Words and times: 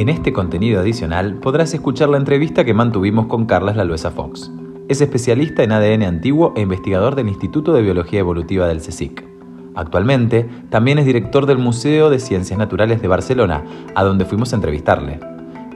En 0.00 0.08
este 0.08 0.32
contenido 0.32 0.80
adicional 0.80 1.34
podrás 1.34 1.74
escuchar 1.74 2.08
la 2.08 2.16
entrevista 2.16 2.64
que 2.64 2.72
mantuvimos 2.72 3.26
con 3.26 3.44
Carlas 3.44 3.76
Laluesa 3.76 4.10
Fox. 4.10 4.50
Es 4.88 5.02
especialista 5.02 5.62
en 5.62 5.72
ADN 5.72 6.04
antiguo 6.04 6.54
e 6.56 6.62
investigador 6.62 7.16
del 7.16 7.28
Instituto 7.28 7.74
de 7.74 7.82
Biología 7.82 8.20
Evolutiva 8.20 8.66
del 8.66 8.78
CSIC. 8.78 9.22
Actualmente 9.74 10.48
también 10.70 10.98
es 10.98 11.04
director 11.04 11.44
del 11.44 11.58
Museo 11.58 12.08
de 12.08 12.18
Ciencias 12.18 12.58
Naturales 12.58 13.02
de 13.02 13.08
Barcelona, 13.08 13.62
a 13.94 14.02
donde 14.02 14.24
fuimos 14.24 14.54
a 14.54 14.56
entrevistarle. 14.56 15.20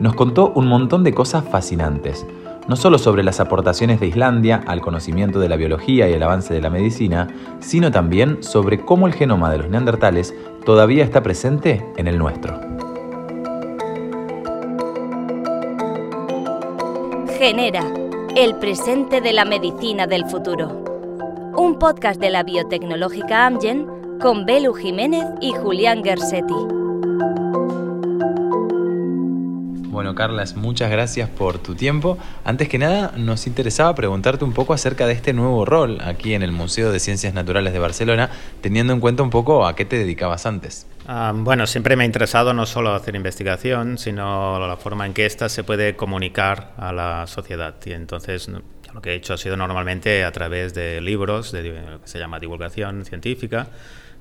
Nos 0.00 0.14
contó 0.14 0.52
un 0.54 0.68
montón 0.68 1.04
de 1.04 1.12
cosas 1.12 1.44
fascinantes, 1.44 2.26
no 2.68 2.76
solo 2.76 2.98
sobre 2.98 3.22
las 3.22 3.40
aportaciones 3.40 4.00
de 4.00 4.06
Islandia 4.06 4.62
al 4.66 4.80
conocimiento 4.80 5.38
de 5.38 5.48
la 5.48 5.56
biología 5.56 6.08
y 6.08 6.12
el 6.12 6.22
avance 6.22 6.54
de 6.54 6.60
la 6.60 6.70
medicina, 6.70 7.28
sino 7.60 7.90
también 7.90 8.42
sobre 8.42 8.84
cómo 8.84 9.06
el 9.06 9.14
genoma 9.14 9.50
de 9.50 9.58
los 9.58 9.68
neandertales 9.68 10.34
todavía 10.64 11.04
está 11.04 11.22
presente 11.22 11.84
en 11.96 12.08
el 12.08 12.18
nuestro. 12.18 12.58
Genera, 17.38 17.84
el 18.36 18.56
presente 18.56 19.20
de 19.20 19.32
la 19.32 19.44
medicina 19.44 20.06
del 20.06 20.24
futuro. 20.26 20.82
Un 21.56 21.78
podcast 21.78 22.20
de 22.20 22.30
la 22.30 22.42
biotecnológica 22.42 23.46
Amgen 23.46 23.86
con 24.20 24.46
Belu 24.46 24.72
Jiménez 24.72 25.26
y 25.40 25.52
Julián 25.52 26.02
Gersetti. 26.02 26.83
Bueno, 29.94 30.16
Carlas, 30.16 30.56
muchas 30.56 30.90
gracias 30.90 31.30
por 31.30 31.60
tu 31.60 31.76
tiempo. 31.76 32.18
Antes 32.42 32.68
que 32.68 32.78
nada, 32.78 33.12
nos 33.16 33.46
interesaba 33.46 33.94
preguntarte 33.94 34.44
un 34.44 34.52
poco 34.52 34.74
acerca 34.74 35.06
de 35.06 35.12
este 35.12 35.32
nuevo 35.32 35.64
rol 35.64 35.98
aquí 36.02 36.34
en 36.34 36.42
el 36.42 36.50
Museo 36.50 36.90
de 36.90 36.98
Ciencias 36.98 37.32
Naturales 37.32 37.72
de 37.72 37.78
Barcelona, 37.78 38.28
teniendo 38.60 38.92
en 38.92 38.98
cuenta 38.98 39.22
un 39.22 39.30
poco 39.30 39.64
a 39.64 39.76
qué 39.76 39.84
te 39.84 39.96
dedicabas 39.96 40.46
antes. 40.46 40.88
Ah, 41.06 41.32
bueno, 41.32 41.68
siempre 41.68 41.94
me 41.94 42.02
ha 42.02 42.06
interesado 42.06 42.52
no 42.54 42.66
solo 42.66 42.92
hacer 42.92 43.14
investigación, 43.14 43.96
sino 43.96 44.58
la 44.66 44.76
forma 44.76 45.06
en 45.06 45.14
que 45.14 45.26
ésta 45.26 45.48
se 45.48 45.62
puede 45.62 45.94
comunicar 45.94 46.72
a 46.76 46.92
la 46.92 47.28
sociedad. 47.28 47.76
Y 47.84 47.92
entonces 47.92 48.48
lo 48.48 49.00
que 49.00 49.10
he 49.10 49.14
hecho 49.14 49.34
ha 49.34 49.38
sido 49.38 49.56
normalmente 49.56 50.24
a 50.24 50.32
través 50.32 50.74
de 50.74 51.00
libros, 51.02 51.52
de 51.52 51.62
lo 51.62 52.00
que 52.00 52.08
se 52.08 52.18
llama 52.18 52.40
divulgación 52.40 53.04
científica, 53.04 53.68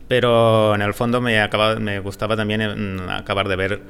pero 0.08 0.76
en 0.76 0.84
el 0.84 0.94
fondo 0.94 1.20
me, 1.20 2.00
gustaba 2.00 2.38
también 2.38 2.62
mm, 2.62 3.10
acabar 3.10 3.48
de 3.48 3.56
ver 3.56 3.82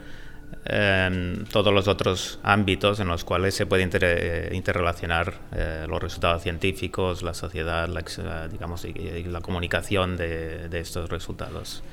todos 1.52 1.74
los 1.74 1.88
otros 1.88 2.40
ámbitos 2.42 3.00
en 3.00 3.08
los 3.08 3.24
cuales 3.24 3.54
se 3.54 3.66
puede 3.66 3.84
interrelacionar 3.84 5.34
eh, 5.54 5.86
los 5.90 6.02
resultados 6.02 6.42
científicos, 6.42 7.22
la 7.22 7.34
sociedad, 7.34 7.88
la, 7.90 8.00
eh, 8.00 8.48
digamos, 8.52 8.86
y, 8.86 9.24
la 9.24 9.42
comunicación 9.42 10.16
de, 10.16 10.70
estos 10.74 11.10
resultados. 11.10 11.84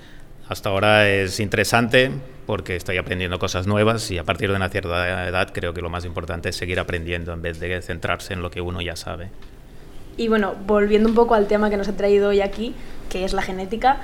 Hasta 0.48 0.68
ahora 0.68 1.08
es 1.08 1.38
interesante 1.40 2.10
porque 2.46 2.76
estoy 2.76 2.96
aprendiendo 2.96 3.38
cosas 3.38 3.66
nuevas 3.66 4.10
y 4.10 4.18
a 4.18 4.24
partir 4.24 4.50
de 4.50 4.56
una 4.56 4.68
cierta 4.68 5.28
edad 5.28 5.50
creo 5.52 5.74
que 5.74 5.80
lo 5.80 5.90
más 5.90 6.04
importante 6.04 6.48
es 6.48 6.56
seguir 6.56 6.80
aprendiendo 6.80 7.32
en 7.32 7.42
vez 7.42 7.60
de 7.60 7.80
centrarse 7.82 8.34
en 8.34 8.42
lo 8.42 8.50
que 8.50 8.60
uno 8.60 8.80
ya 8.80 8.96
sabe. 8.96 9.30
Y 10.16 10.28
bueno, 10.28 10.54
volviendo 10.66 11.08
un 11.08 11.14
poco 11.14 11.34
al 11.34 11.46
tema 11.46 11.70
que 11.70 11.76
nos 11.76 11.88
ha 11.88 11.96
traído 11.96 12.30
hoy 12.30 12.40
aquí, 12.40 12.74
que 13.08 13.24
es 13.24 13.32
la 13.32 13.42
genética, 13.42 14.00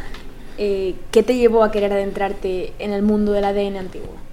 eh, 0.59 0.95
¿qué 1.11 1.23
te 1.23 1.37
llevó 1.37 1.63
a 1.63 1.71
querer 1.71 1.93
adentrarte 1.93 2.73
en 2.79 2.93
el 2.93 3.03
mundo 3.03 3.33
del 3.33 3.45
ADN 3.45 3.77
antiguo? 3.77 4.26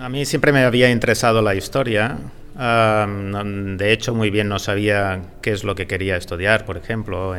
A 0.00 0.08
mí 0.08 0.24
siempre 0.24 0.52
me 0.52 0.62
había 0.62 0.90
interesado 0.90 1.42
la 1.42 1.56
historia. 1.56 2.18
de 2.54 3.92
hecho, 3.92 4.14
muy 4.14 4.30
bien 4.30 4.48
no 4.48 4.58
sabía 4.60 5.22
qué 5.42 5.50
es 5.50 5.64
lo 5.64 5.74
que 5.74 5.86
quería 5.88 6.16
estudiar, 6.16 6.64
por 6.64 6.76
ejemplo, 6.76 7.34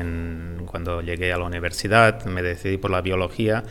cuando 0.66 1.02
llegué 1.02 1.32
a 1.32 1.38
la 1.38 1.46
universidad 1.46 2.26
me 2.26 2.42
decidí 2.42 2.78
por 2.78 2.92
la 2.92 3.02
biología 3.02 3.64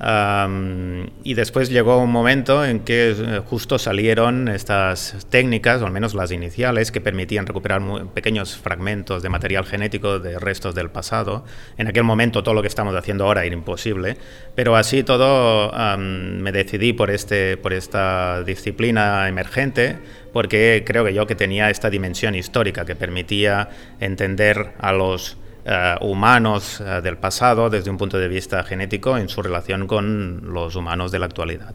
y 0.00 1.34
después 1.34 1.70
llegó 1.70 1.98
un 1.98 2.10
momento 2.10 2.64
en 2.64 2.80
que 2.80 3.10
eh, 3.10 3.40
justo 3.46 3.78
salieron 3.78 4.48
estas 4.48 5.26
técnicas, 5.30 5.80
o 5.82 5.86
al 5.86 5.92
menos 5.92 6.14
las 6.14 6.32
iniciales, 6.32 6.90
que 6.90 7.00
permitían 7.00 7.46
recuperar 7.46 7.80
pequeños 8.12 8.56
fragmentos 8.56 9.22
de 9.22 9.28
material 9.28 9.64
genético 9.64 10.18
de 10.18 10.38
restos 10.38 10.74
del 10.74 10.90
pasado. 10.90 11.44
En 11.78 11.86
aquel 11.86 12.04
momento 12.04 12.42
todo 12.42 12.54
lo 12.54 12.62
que 12.62 12.68
estamos 12.68 12.94
haciendo 12.94 13.24
ahora 13.24 13.44
era 13.44 13.54
imposible, 13.54 14.16
pero 14.54 14.76
así 14.76 15.04
todo 15.04 15.72
me 15.96 16.52
decidí 16.52 16.92
por, 16.92 17.10
este, 17.10 17.56
por 17.56 17.72
esta 17.72 18.42
disciplina 18.42 19.28
emergente 19.28 19.98
porque 20.32 20.82
creo 20.84 21.04
que 21.04 21.14
yo 21.14 21.28
que 21.28 21.36
tenía 21.36 21.70
esta 21.70 21.88
dimensión 21.90 22.34
histórica 22.34 22.84
que 22.84 22.96
permitía 22.96 23.68
entender 24.00 24.72
a 24.80 24.92
los 24.92 25.38
eh, 25.66 25.94
humanos 26.00 26.80
eh, 26.80 27.00
del 27.02 27.16
pasado 27.16 27.70
desde 27.70 27.90
un 27.90 27.96
punto 27.96 28.18
de 28.18 28.28
vista 28.28 28.62
genético 28.64 29.16
en 29.16 29.28
su 29.28 29.42
relación 29.42 29.86
con 29.86 30.52
los 30.52 30.76
humanos 30.76 31.10
de 31.10 31.18
la 31.18 31.26
actualidad. 31.26 31.74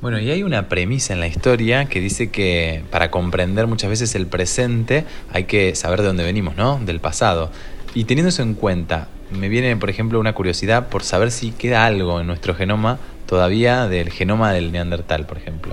Bueno, 0.00 0.20
y 0.20 0.30
hay 0.30 0.42
una 0.42 0.68
premisa 0.68 1.14
en 1.14 1.20
la 1.20 1.26
historia 1.26 1.86
que 1.86 1.98
dice 1.98 2.30
que 2.30 2.84
para 2.90 3.10
comprender 3.10 3.66
muchas 3.66 3.90
veces 3.90 4.14
el 4.14 4.26
presente 4.26 5.04
hay 5.32 5.44
que 5.44 5.74
saber 5.74 6.02
de 6.02 6.08
dónde 6.08 6.22
venimos, 6.22 6.56
¿no? 6.56 6.78
Del 6.78 7.00
pasado. 7.00 7.50
Y 7.94 8.04
teniendo 8.04 8.28
eso 8.28 8.42
en 8.42 8.54
cuenta, 8.54 9.08
me 9.30 9.48
viene, 9.48 9.76
por 9.76 9.90
ejemplo, 9.90 10.20
una 10.20 10.34
curiosidad 10.34 10.88
por 10.88 11.02
saber 11.02 11.30
si 11.30 11.52
queda 11.52 11.86
algo 11.86 12.20
en 12.20 12.26
nuestro 12.26 12.54
genoma 12.54 12.98
todavía 13.26 13.88
del 13.88 14.10
genoma 14.10 14.52
del 14.52 14.72
neandertal, 14.72 15.26
por 15.26 15.38
ejemplo. 15.38 15.72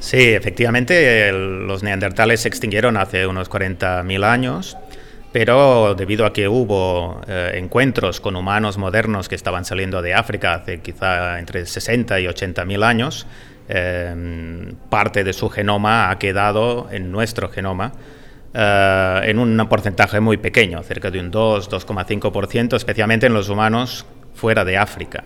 Sí, 0.00 0.18
efectivamente, 0.18 1.32
los 1.32 1.82
neandertales 1.82 2.40
se 2.40 2.48
extinguieron 2.48 2.96
hace 2.96 3.26
unos 3.26 3.50
40.000 3.50 4.24
años 4.24 4.76
pero 5.38 5.94
debido 5.94 6.26
a 6.26 6.32
que 6.32 6.48
hubo 6.48 7.20
eh, 7.28 7.52
encuentros 7.54 8.20
con 8.20 8.34
humanos 8.34 8.76
modernos 8.76 9.28
que 9.28 9.36
estaban 9.36 9.64
saliendo 9.64 10.02
de 10.02 10.12
África 10.12 10.54
hace 10.54 10.80
quizá 10.80 11.38
entre 11.38 11.64
60 11.64 12.18
y 12.18 12.26
80 12.26 12.64
mil 12.64 12.82
años, 12.82 13.24
eh, 13.68 14.74
parte 14.90 15.22
de 15.22 15.32
su 15.32 15.48
genoma 15.48 16.10
ha 16.10 16.18
quedado 16.18 16.88
en 16.90 17.12
nuestro 17.12 17.50
genoma 17.50 17.92
eh, 18.52 19.20
en 19.26 19.38
un 19.38 19.64
porcentaje 19.68 20.18
muy 20.18 20.38
pequeño, 20.38 20.82
cerca 20.82 21.08
de 21.08 21.20
un 21.20 21.30
2, 21.30 21.70
2,5%, 21.70 22.74
especialmente 22.74 23.26
en 23.26 23.34
los 23.34 23.48
humanos 23.48 24.06
fuera 24.34 24.64
de 24.64 24.76
África. 24.76 25.22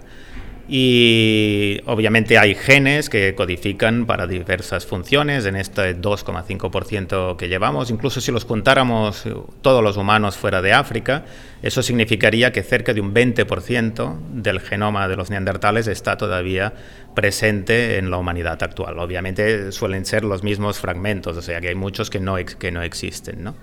Y 0.74 1.82
obviamente 1.84 2.38
hay 2.38 2.54
genes 2.54 3.10
que 3.10 3.34
codifican 3.34 4.06
para 4.06 4.26
diversas 4.26 4.86
funciones 4.86 5.44
en 5.44 5.54
este 5.54 5.94
2,5% 5.94 7.36
que 7.36 7.50
llevamos. 7.50 7.90
Incluso 7.90 8.22
si 8.22 8.32
los 8.32 8.46
contáramos 8.46 9.24
todos 9.60 9.84
los 9.84 9.98
humanos 9.98 10.38
fuera 10.38 10.62
de 10.62 10.72
África, 10.72 11.26
eso 11.62 11.82
significaría 11.82 12.52
que 12.52 12.62
cerca 12.62 12.94
de 12.94 13.02
un 13.02 13.12
20% 13.12 14.18
del 14.30 14.60
genoma 14.60 15.08
de 15.08 15.16
los 15.16 15.28
neandertales 15.28 15.88
está 15.88 16.16
todavía 16.16 16.72
presente 17.14 17.98
en 17.98 18.10
la 18.10 18.16
humanidad 18.16 18.62
actual. 18.62 18.98
Obviamente 18.98 19.72
suelen 19.72 20.06
ser 20.06 20.24
los 20.24 20.42
mismos 20.42 20.78
fragmentos, 20.78 21.36
o 21.36 21.42
sea 21.42 21.60
que 21.60 21.68
hay 21.68 21.74
muchos 21.74 22.08
que 22.08 22.18
no, 22.18 22.36
que 22.36 22.70
no 22.70 22.82
existen. 22.82 23.44
¿no? 23.44 23.54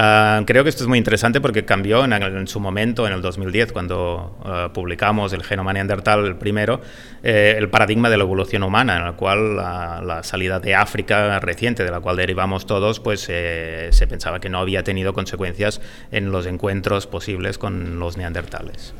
Ah, 0.00 0.44
creo 0.46 0.62
que 0.62 0.70
esto 0.70 0.84
es 0.84 0.88
muy 0.88 0.96
interesante 0.96 1.40
porque 1.40 1.64
cambió 1.64 2.04
en, 2.04 2.46
su 2.46 2.60
momento, 2.60 3.04
en 3.08 3.12
el 3.12 3.20
2010, 3.20 3.72
cuando 3.72 4.38
ah, 4.44 4.70
publicamos 4.72 5.32
el 5.32 5.42
genoma 5.42 5.72
neandertal, 5.72 6.36
primero, 6.38 6.80
eh, 7.24 7.56
el 7.58 7.68
paradigma 7.68 8.08
de 8.08 8.16
la 8.16 8.22
evolución 8.22 8.62
humana, 8.62 8.96
en 8.96 9.06
el 9.08 9.14
cual 9.14 9.56
la, 9.56 10.20
salida 10.22 10.60
de 10.60 10.76
África 10.76 11.40
reciente, 11.40 11.82
de 11.82 11.90
la 11.90 11.98
cual 11.98 12.14
derivamos 12.14 12.64
todos, 12.64 13.00
pues 13.00 13.26
eh, 13.28 13.88
se 13.90 14.06
pensaba 14.06 14.38
que 14.38 14.48
no 14.48 14.60
había 14.60 14.84
tenido 14.84 15.12
consecuencias 15.12 15.80
en 16.12 16.30
los 16.30 16.46
encuentros 16.46 17.08
posibles 17.08 17.58
con 17.58 17.98
los 17.98 18.16
neandertales. 18.16 18.94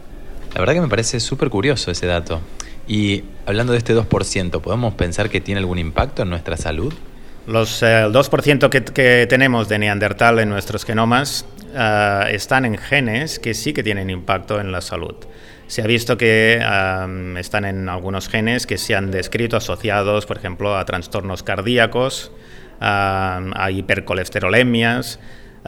La 0.53 0.59
verdad 0.59 0.75
que 0.75 0.81
me 0.81 0.89
parece 0.89 1.21
súper 1.21 1.49
curioso 1.49 1.93
ese 1.93 2.07
dato. 2.09 2.41
Y 2.89 3.23
hablando 3.47 3.73
de 3.73 3.79
este 3.79 3.95
2%, 3.95 4.61
¿podemos 4.61 4.95
pensar 4.95 5.31
que 5.31 5.41
tiene 5.41 5.61
algún 5.61 5.79
impacto 5.79 6.23
en 6.23 6.31
nuestra 6.31 6.57
salud? 6.57 6.93
Los, 7.49 7.83
eh, 7.83 8.03
el 8.03 8.13
2% 8.13 8.69
que, 8.69 9.27
tenemos 9.27 9.71
de 9.71 9.79
neandertal 9.79 10.39
en 10.39 10.51
nuestros 10.51 10.85
genomas 10.85 11.47
eh, 11.75 12.25
están 12.33 12.67
en 12.67 12.77
genes 12.77 13.39
que 13.39 13.55
sí 13.55 13.73
que 13.73 13.83
tienen 13.83 14.11
impacto 14.11 14.61
en 14.61 14.71
la 14.71 14.83
salud. 14.83 15.15
Se 15.67 15.81
ha 15.81 15.87
visto 15.87 16.19
que 16.19 16.63
están 17.39 17.65
en 17.65 17.89
algunos 17.89 18.29
genes 18.29 18.67
que 18.67 18.77
se 18.79 18.95
han 18.95 19.11
descrito 19.11 19.57
asociados, 19.57 20.27
por 20.27 20.37
ejemplo, 20.37 20.77
a 20.77 20.85
trastornos 20.85 21.43
cardíacos, 21.43 22.33
a 22.81 23.69
hipercolesterolemias, 23.71 25.19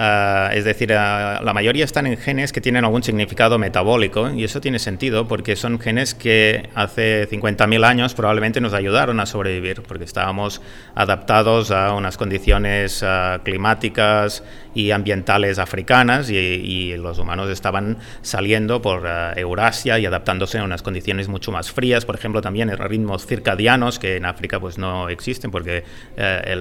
Ah, 0.02 0.52
es 0.54 0.64
decir, 0.64 0.94
ah, 0.94 1.42
la 1.44 1.52
mayoría 1.52 1.84
están 1.84 2.06
en 2.06 2.16
genes 2.16 2.54
que 2.54 2.62
tienen 2.62 2.86
algún 2.86 3.02
significado 3.02 3.58
metabólico 3.58 4.30
y 4.30 4.44
eso 4.44 4.58
tiene 4.58 4.78
sentido 4.78 5.28
porque 5.28 5.56
son 5.56 5.78
genes 5.78 6.14
que 6.14 6.70
hace 6.74 7.28
50.000 7.28 7.84
años 7.84 8.14
probablemente 8.14 8.62
nos 8.62 8.72
ayudaron 8.72 9.20
a 9.20 9.26
sobrevivir 9.26 9.82
porque 9.82 10.04
estábamos 10.04 10.62
adaptados 10.94 11.70
a 11.70 11.92
unas 11.92 12.16
condiciones 12.16 13.02
ah, 13.02 13.42
climáticas 13.44 14.42
y 14.74 14.92
ambientales 14.92 15.58
africanas 15.58 16.30
y, 16.30 16.96
los 16.96 17.18
humanos 17.18 17.50
estaban 17.50 17.98
saliendo 18.22 18.80
por 18.80 19.06
Eurasia 19.36 19.98
y 19.98 20.06
adaptándose 20.06 20.58
a 20.58 20.64
unas 20.64 20.82
condiciones 20.82 21.28
mucho 21.28 21.52
más 21.52 21.70
frías, 21.70 22.04
por 22.04 22.14
ejemplo 22.14 22.40
también 22.40 22.70
ritmos 22.76 23.26
circadianos 23.26 23.98
que 23.98 24.16
en 24.16 24.24
África 24.24 24.60
pues 24.60 24.78
no 24.78 25.08
existen 25.08 25.50
porque 25.50 25.84
eh, 26.16 26.54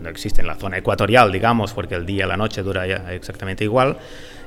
no 0.00 0.08
existe 0.08 0.42
en 0.42 0.46
la 0.46 0.56
zona 0.56 0.78
ecuatorial, 0.78 1.32
digamos, 1.32 1.72
porque 1.72 1.94
el 1.94 2.06
día 2.06 2.24
y 2.24 2.28
la 2.28 2.36
noche 2.36 2.51
dura 2.60 3.14
exactamente 3.14 3.64
igual. 3.64 3.96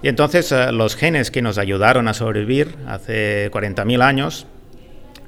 Y 0.04 0.08
entonces 0.08 0.52
eh, 0.52 0.72
los 0.72 0.96
genes 0.96 1.32
que 1.32 1.42
nos 1.42 1.58
ayudaron 1.58 2.08
a 2.08 2.14
sobrevivir 2.14 2.76
hace 2.88 3.50
40.000 3.52 4.04
años 4.04 4.46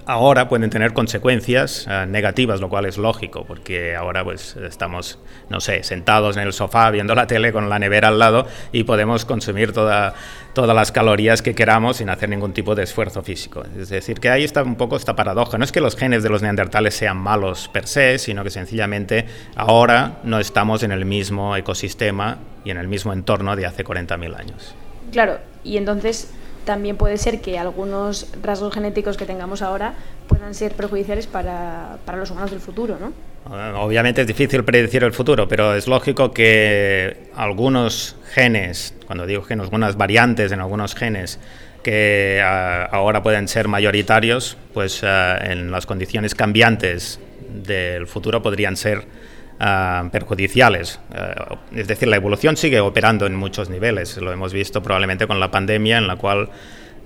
ahora 0.07 0.47
pueden 0.47 0.69
tener 0.69 0.93
consecuencias 0.93 1.85
eh, 1.89 2.05
negativas, 2.07 2.61
lo 2.61 2.69
cual 2.69 2.85
es 2.85 2.97
lógico, 2.97 3.43
porque 3.45 3.95
ahora 3.95 4.23
pues 4.23 4.55
estamos, 4.55 5.19
no 5.49 5.59
sé, 5.59 5.83
sentados 5.83 6.37
en 6.37 6.43
el 6.43 6.53
sofá 6.53 6.89
viendo 6.91 7.13
la 7.13 7.27
tele 7.27 7.51
con 7.51 7.69
la 7.69 7.77
nevera 7.77 8.07
al 8.07 8.17
lado 8.17 8.47
y 8.71 8.85
podemos 8.85 9.25
consumir 9.25 9.73
toda, 9.73 10.13
todas 10.53 10.73
las 10.73 10.93
calorías 10.93 11.41
que 11.41 11.53
queramos 11.53 11.97
sin 11.97 12.09
hacer 12.09 12.29
ningún 12.29 12.53
tipo 12.53 12.73
de 12.73 12.83
esfuerzo 12.83 13.21
físico. 13.21 13.63
Es 13.77 13.89
decir, 13.89 14.19
que 14.21 14.29
ahí 14.29 14.45
está 14.45 14.63
un 14.63 14.75
poco 14.75 14.95
esta 14.95 15.15
paradoja. 15.15 15.57
No 15.57 15.65
es 15.65 15.73
que 15.73 15.81
los 15.81 15.97
genes 15.97 16.23
de 16.23 16.29
los 16.29 16.41
neandertales 16.41 16.95
sean 16.95 17.17
malos 17.17 17.67
per 17.67 17.85
se, 17.85 18.17
sino 18.17 18.43
que 18.45 18.49
sencillamente 18.49 19.25
ahora 19.55 20.19
no 20.23 20.39
estamos 20.39 20.83
en 20.83 20.93
el 20.93 21.03
mismo 21.03 21.55
ecosistema 21.57 22.37
y 22.63 22.71
en 22.71 22.77
el 22.77 22.87
mismo 22.87 23.11
entorno 23.11 23.57
de 23.57 23.65
hace 23.65 23.83
40.000 23.83 24.39
años. 24.39 24.73
Claro, 25.11 25.39
y 25.63 25.77
entonces 25.77 26.31
también 26.67 26.97
puede 26.97 27.17
ser 27.17 27.39
que 27.39 27.57
algunos 27.57 28.27
rasgos 28.43 28.73
genéticos 28.73 29.15
que 29.15 29.25
tengamos 29.25 29.61
ahora 29.61 29.93
puedan 30.27 30.53
ser 30.53 30.73
perjudiciales 30.73 31.25
para, 31.25 31.97
para 32.05 32.17
los 32.17 32.29
humanos 32.29 32.51
del 32.51 32.59
futuro, 32.59 32.97
¿no? 32.99 33.13
Obviamente 33.79 34.21
es 34.21 34.27
difícil 34.27 34.65
predecir 34.65 35.05
el 35.05 35.13
futuro, 35.13 35.47
pero 35.47 35.73
es 35.73 35.87
lógico 35.87 36.31
que 36.33 37.29
algunos 37.37 38.17
genes, 38.33 38.93
cuando 39.05 39.25
digo 39.25 39.43
genes, 39.43 39.63
algunas 39.63 39.95
variantes 39.95 40.51
en 40.51 40.59
algunos 40.59 40.93
genes 40.93 41.39
que 41.83 42.41
ah, 42.43 42.89
ahora 42.91 43.23
pueden 43.23 43.47
ser 43.47 43.69
mayoritarios, 43.69 44.57
pues 44.73 45.05
ah, 45.05 45.37
en 45.41 45.71
las 45.71 45.85
condiciones 45.85 46.35
cambiantes 46.35 47.21
del 47.63 48.07
futuro 48.07 48.41
podrían 48.41 48.75
ser 48.75 49.05
Ah, 49.59 50.07
perjudiciales. 50.11 50.99
Ah, 51.11 51.57
es 51.75 51.87
decir, 51.87 52.07
la 52.07 52.17
evolución 52.17 52.57
sigue 52.57 52.79
operando 52.79 53.25
en 53.25 53.35
muchos 53.35 53.69
niveles. 53.69 54.17
Lo 54.17 54.31
hemos 54.31 54.53
visto 54.53 54.83
probablemente 54.83 55.25
con 55.25 55.39
la 55.39 55.49
pandemia 55.49 55.97
en 55.97 56.05
la 56.05 56.15
cual 56.15 56.49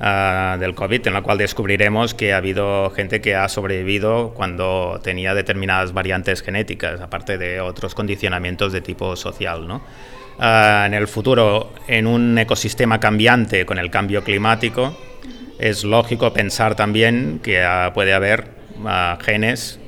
ah, 0.01 0.57
del 0.59 0.75
COVID, 0.75 1.07
en 1.07 1.13
la 1.13 1.21
cual 1.21 1.38
descubriremos 1.38 2.13
que 2.13 2.33
ha 2.33 2.38
habido 2.38 2.89
gente 2.89 3.21
que 3.21 3.36
ha 3.36 3.48
sobrevivido 3.48 4.33
cuando 4.36 5.00
tenía 5.01 5.33
determinadas 5.33 5.94
variantes 5.94 6.42
genéticas, 6.42 7.00
aparte 7.00 7.38
de 7.38 7.62
otros 7.62 7.95
condicionamientos 7.95 8.74
de 8.74 8.81
tipo 8.81 9.15
social. 9.15 9.68
¿no? 9.68 9.81
en 10.44 10.95
el 10.95 11.07
futuro, 11.07 11.71
en 11.88 12.07
un 12.07 12.36
ecosistema 12.36 13.00
cambiante 13.00 13.63
con 13.63 13.77
el 13.77 13.92
cambio 13.92 14.24
climático, 14.24 14.98
es 15.59 15.83
lógico 15.83 16.33
pensar 16.33 16.74
también 16.74 17.39
que 17.44 17.63
puede 17.94 18.13
haber 18.13 18.48
genes 19.21 19.81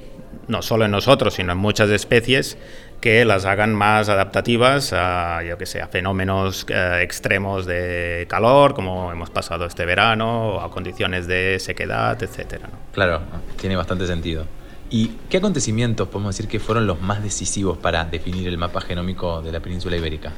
no 0.47 0.61
solo 0.61 0.85
en 0.85 0.91
nosotros, 0.91 1.35
sino 1.35 1.51
en 1.51 1.57
muchas 1.57 1.89
especies, 1.89 2.57
que 3.01 3.25
las 3.25 3.45
hagan 3.45 3.75
más 3.75 4.07
adaptativas 4.07 4.93
a, 4.93 5.43
yo 5.43 5.57
que 5.57 5.65
sé, 5.65 5.81
a 5.81 5.87
fenómenos 5.87 6.65
eh, 6.69 7.01
extremos 7.01 7.65
de 7.65 8.25
calor, 8.29 8.73
como 8.73 9.11
hemos 9.11 9.29
pasado 9.29 9.65
este 9.65 9.85
verano, 9.85 10.47
o 10.49 10.61
a 10.61 10.71
condiciones 10.71 11.27
de 11.27 11.57
sequedad, 11.59 12.21
etcétera. 12.23 12.69
Claro, 12.93 13.21
tiene 13.59 13.75
bastante 13.75 14.07
sentido. 14.07 14.45
¿Y 14.89 15.17
qué 15.29 15.37
acontecimientos 15.37 16.07
podemos 16.07 16.35
decir 16.35 16.49
que 16.49 16.59
fueron 16.59 16.87
los 16.87 17.01
más 17.01 17.23
decisivos 17.23 17.77
para 17.77 18.05
definir 18.05 18.47
el 18.47 18.57
mapa 18.57 18.79
genómico 18.79 19.41
de 19.41 19.51
la 19.51 19.59
península 19.59 19.97
ibérica? 19.97 20.31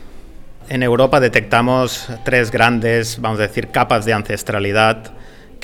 En 0.67 0.81
Europa 0.81 1.19
detectamos 1.19 2.07
tres 2.23 2.49
grandes, 2.49 3.21
vamos 3.21 3.39
a 3.39 3.43
decir, 3.43 3.67
capas 3.67 4.05
de 4.05 4.13
ancestralidad 4.13 5.11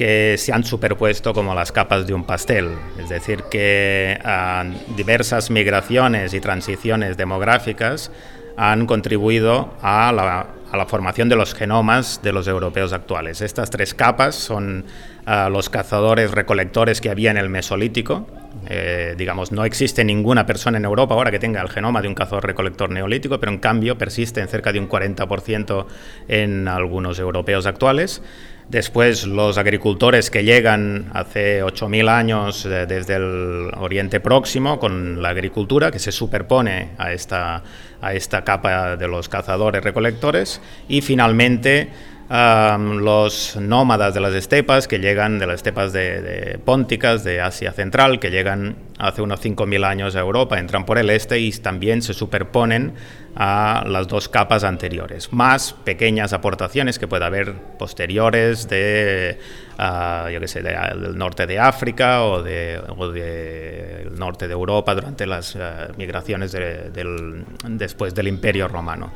que 0.02 0.36
se 0.40 0.52
han 0.52 0.64
superpuesto 0.64 1.32
como 1.32 1.54
las 1.54 1.72
capas 1.72 2.08
de 2.08 2.16
un 2.16 2.24
pastel. 2.24 2.72
Es 2.98 3.10
decir, 3.10 3.44
que 3.52 4.20
ah, 4.26 4.66
diversas 4.98 5.52
migraciones 5.52 6.34
y 6.34 6.40
transiciones 6.40 7.18
demográficas 7.18 8.12
han 8.58 8.88
contribuido 8.88 9.76
a 9.84 10.12
la, 10.12 10.86
formación 10.88 11.30
de 11.30 11.36
los 11.36 11.54
genomas 11.54 12.20
de 12.24 12.34
los 12.34 12.48
europeos 12.48 12.94
actuales. 12.94 13.42
Estas 13.42 13.70
tres 13.70 13.94
capas 13.94 14.34
son 14.34 14.86
ah, 15.28 15.50
los 15.52 15.70
cazadores 15.70 16.32
recolectores 16.32 17.00
que 17.00 17.12
había 17.12 17.30
en 17.30 17.38
el 17.38 17.50
Mesolítico. 17.50 18.26
Eh, 18.68 19.16
digamos, 19.18 19.52
no 19.52 19.66
existe 19.66 20.04
ninguna 20.04 20.46
persona 20.46 20.78
en 20.78 20.86
Europa 20.86 21.14
ahora 21.14 21.32
que 21.32 21.40
tenga 21.40 21.62
el 21.62 21.70
genoma 21.70 22.02
de 22.02 22.08
un 22.08 22.16
cazador 22.16 22.46
recolector 22.46 22.90
neolítico, 22.90 23.40
pero 23.40 23.52
en 23.52 23.60
cambio 23.60 23.98
persiste 23.98 24.42
en 24.42 24.48
cerca 24.48 24.72
de 24.72 24.80
un 24.80 24.90
40% 24.90 25.86
en 26.28 26.68
algunos 26.68 27.20
europeos 27.20 27.66
actuales. 27.66 28.22
Después 28.70 29.28
los 29.28 29.58
agricultores 29.58 30.30
que 30.30 30.46
llegan 30.46 31.10
hace 31.14 31.62
8.000 31.62 32.10
años 32.10 32.66
eh, 32.66 32.86
desde 32.88 33.16
el 33.16 33.72
Oriente 33.78 34.22
Próximo 34.22 34.80
con 34.80 35.22
la 35.22 35.30
agricultura 35.30 35.92
que 35.92 36.00
se 36.00 36.14
superpone 36.14 36.92
a 36.98 37.12
esta, 37.12 37.64
a 38.02 38.14
esta 38.14 38.46
capa 38.46 38.96
de 38.96 39.08
los 39.10 39.28
cazadores 39.28 39.84
recolectores 39.84 40.62
y 40.88 41.02
finalmente 41.02 41.90
los 42.32 43.58
nómadas 43.58 44.14
de 44.14 44.22
las 44.22 44.34
estepas 44.34 44.88
que 44.88 45.00
llegan 45.00 45.38
de 45.38 45.48
las 45.48 45.56
estepas 45.56 45.92
de, 45.92 46.60
pónticas 46.64 47.26
de 47.26 47.42
Asia 47.42 47.74
Central, 47.74 48.20
que 48.20 48.30
llegan 48.30 48.78
hace 49.00 49.22
unos 49.22 49.44
5.000 49.44 49.86
años 49.86 50.16
a 50.16 50.22
Europa, 50.22 50.58
entran 50.58 50.86
por 50.86 50.98
el 50.98 51.10
este 51.10 51.40
y 51.40 51.52
también 51.52 52.02
se 52.02 52.14
superponen 52.14 52.94
a 53.36 53.84
las 53.86 54.08
dos 54.08 54.30
capas 54.30 54.64
anteriores, 54.64 55.34
más 55.34 55.74
pequeñas 55.74 56.32
aportaciones 56.32 57.00
que 57.00 57.08
puede 57.08 57.26
haber 57.26 57.54
posteriores 57.78 58.70
de, 58.70 59.38
uh, 59.78 60.30
yo 60.30 60.40
qué 60.40 60.48
sé, 60.48 60.62
del 60.62 61.18
norte 61.18 61.46
de 61.48 61.60
África 61.60 62.24
o, 62.24 62.42
del 62.42 62.82
de, 63.14 64.10
norte 64.18 64.48
de 64.48 64.54
Europa 64.54 64.96
durante 64.96 65.26
las 65.26 65.58
ah, 65.58 65.90
migraciones 65.98 66.54
del, 66.54 67.44
después 67.68 68.16
del 68.16 68.30
Imperio 68.30 68.70
Romano. 68.70 69.12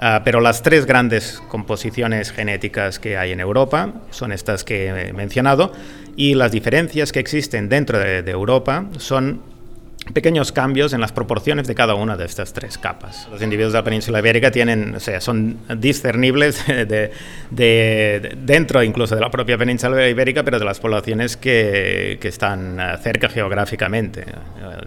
Ah, 0.00 0.22
pero 0.24 0.40
las 0.40 0.62
tres 0.62 0.86
grandes 0.86 1.42
composiciones 1.48 2.30
genéticas 2.30 3.00
que 3.00 3.16
hay 3.16 3.32
en 3.32 3.40
Europa 3.40 3.94
son 4.10 4.30
estas 4.30 4.62
que 4.62 4.86
he 4.86 5.12
mencionado 5.12 5.72
y 6.14 6.34
las 6.34 6.52
diferencias 6.52 7.10
que 7.10 7.18
existen 7.18 7.68
dentro 7.68 7.98
de 7.98 8.30
Europa 8.30 8.86
son 8.98 9.40
pequeños 10.12 10.52
cambios 10.52 10.92
en 10.92 11.00
las 11.00 11.12
proporciones 11.12 11.66
de 11.66 11.74
cada 11.74 11.94
una 11.94 12.16
de 12.16 12.24
estas 12.24 12.52
tres 12.52 12.78
capas. 12.78 13.28
Los 13.30 13.42
individuos 13.42 13.72
de 13.72 13.78
la 13.78 13.84
península 13.84 14.18
ibérica 14.18 14.50
tienen, 14.50 14.94
o 14.94 15.00
sea, 15.00 15.20
son 15.20 15.58
discernibles 15.76 16.64
de, 17.50 18.36
dentro 18.38 18.82
incluso 18.82 19.14
de 19.14 19.20
la 19.20 19.30
propia 19.30 19.58
península 19.58 20.08
ibérica, 20.08 20.42
pero 20.42 20.58
de 20.58 20.64
las 20.64 20.80
poblaciones 20.80 21.36
que, 21.36 22.18
están 22.28 22.78
eh, 22.78 22.98
cerca 23.02 23.28
geográficamente. 23.30 24.26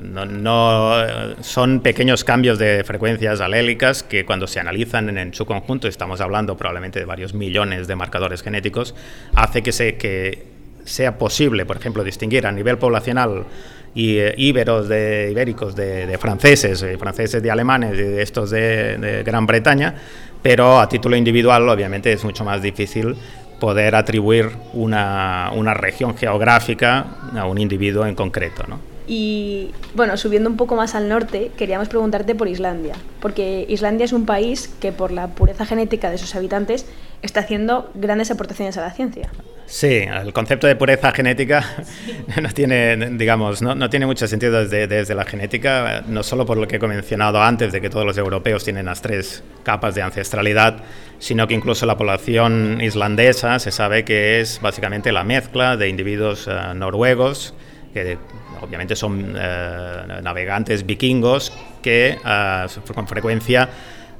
No, 0.03 0.93
son 1.41 1.79
pequeños 1.79 2.23
cambios 2.23 2.59
de 2.59 2.83
frecuencias 2.83 3.41
alélicas 3.41 4.03
que 4.03 4.25
cuando 4.25 4.45
se 4.45 4.59
analizan 4.59 5.17
en, 5.17 5.33
su 5.33 5.45
conjunto, 5.45 5.87
estamos 5.87 6.21
hablando 6.21 6.55
probablemente 6.55 6.99
de 6.99 7.05
varios 7.05 7.33
millones 7.33 7.87
de 7.87 7.95
marcadores 7.95 8.43
genéticos, 8.43 8.93
hace 9.33 9.63
que, 9.63 9.71
que 9.97 10.51
sea 10.85 11.17
posible, 11.17 11.65
por 11.65 11.77
ejemplo, 11.77 12.03
distinguir 12.03 12.45
a 12.45 12.51
nivel 12.51 12.77
poblacional 12.77 13.45
y 13.93 14.17
eh, 14.17 14.33
íberos 14.37 14.87
de 14.87 15.29
ibéricos 15.31 15.75
de, 15.75 16.17
franceses, 16.19 16.81
eh, 16.83 16.97
franceses 16.97 17.41
de 17.41 17.51
alemanes 17.51 17.97
de 17.97 18.21
estos 18.21 18.49
de, 18.49 19.23
Gran 19.25 19.45
Bretaña, 19.45 19.95
pero 20.41 20.79
a 20.79 20.87
título 20.89 21.15
individual 21.15 21.67
obviamente 21.69 22.11
es 22.11 22.23
mucho 22.23 22.43
más 22.43 22.61
difícil 22.61 23.15
poder 23.59 23.95
atribuir 23.95 24.49
una, 24.73 25.51
una 25.55 25.73
región 25.73 26.17
geográfica 26.17 27.05
a 27.35 27.45
un 27.45 27.59
individuo 27.59 28.05
en 28.05 28.15
concreto. 28.15 28.63
¿no? 28.67 28.91
Y 29.07 29.71
bueno, 29.93 30.15
subiendo 30.15 30.49
un 30.49 30.57
poco 30.57 30.75
más 30.75 30.95
al 30.95 31.09
norte, 31.09 31.51
queríamos 31.57 31.89
preguntarte 31.89 32.33
por 32.33 32.47
Islandia, 32.47 32.93
porque 33.19 33.65
Islandia 33.67 34.05
es 34.05 34.13
un 34.13 34.25
país 34.25 34.69
que 34.79 34.91
por 34.91 35.11
la 35.11 35.27
pureza 35.27 35.65
genética 35.65 36.09
de 36.09 36.17
sus 36.17 36.33
habitantes 36.33 36.85
está 37.21 37.41
haciendo 37.41 37.91
grandes 37.93 38.31
aportaciones 38.31 38.77
a 38.77 38.81
la 38.81 38.91
ciencia. 38.91 39.29
Sí, 39.71 39.99
el 39.99 40.33
concepto 40.33 40.67
de 40.67 40.75
pureza 40.75 41.13
genética 41.13 41.63
no 42.41 42.49
tiene, 42.49 42.97
digamos, 43.11 43.61
no, 43.61 43.73
no 43.73 43.89
tiene 43.89 44.05
mucho 44.05 44.27
sentido 44.27 44.59
desde, 44.59 44.85
desde, 44.85 45.15
la 45.15 45.23
genética, 45.23 46.03
no 46.07 46.23
solo 46.23 46.45
por 46.45 46.57
lo 46.57 46.67
que 46.67 46.75
he 46.75 46.79
mencionado 46.79 47.41
antes 47.41 47.71
de 47.71 47.79
que 47.79 47.89
todos 47.89 48.05
los 48.05 48.17
europeos 48.17 48.65
tienen 48.65 48.87
las 48.87 49.01
tres 49.01 49.41
capas 49.63 49.95
de 49.95 50.01
ancestralidad, 50.01 50.83
sino 51.19 51.47
que 51.47 51.53
incluso 51.53 51.85
la 51.85 51.95
población 51.95 52.81
islandesa 52.81 53.59
se 53.59 53.71
sabe 53.71 54.03
que 54.03 54.41
es 54.41 54.59
básicamente 54.61 55.13
la 55.13 55.23
mezcla 55.23 55.77
de 55.77 55.87
individuos 55.87 56.47
uh, 56.47 56.73
noruegos, 56.75 57.53
que 57.93 58.17
obviamente 58.59 58.97
son 58.97 59.35
uh, 59.35 60.21
navegantes 60.21 60.85
vikingos 60.85 61.53
que 61.81 62.17
uh, 62.25 62.93
con 62.93 63.07
frecuencia 63.07 63.69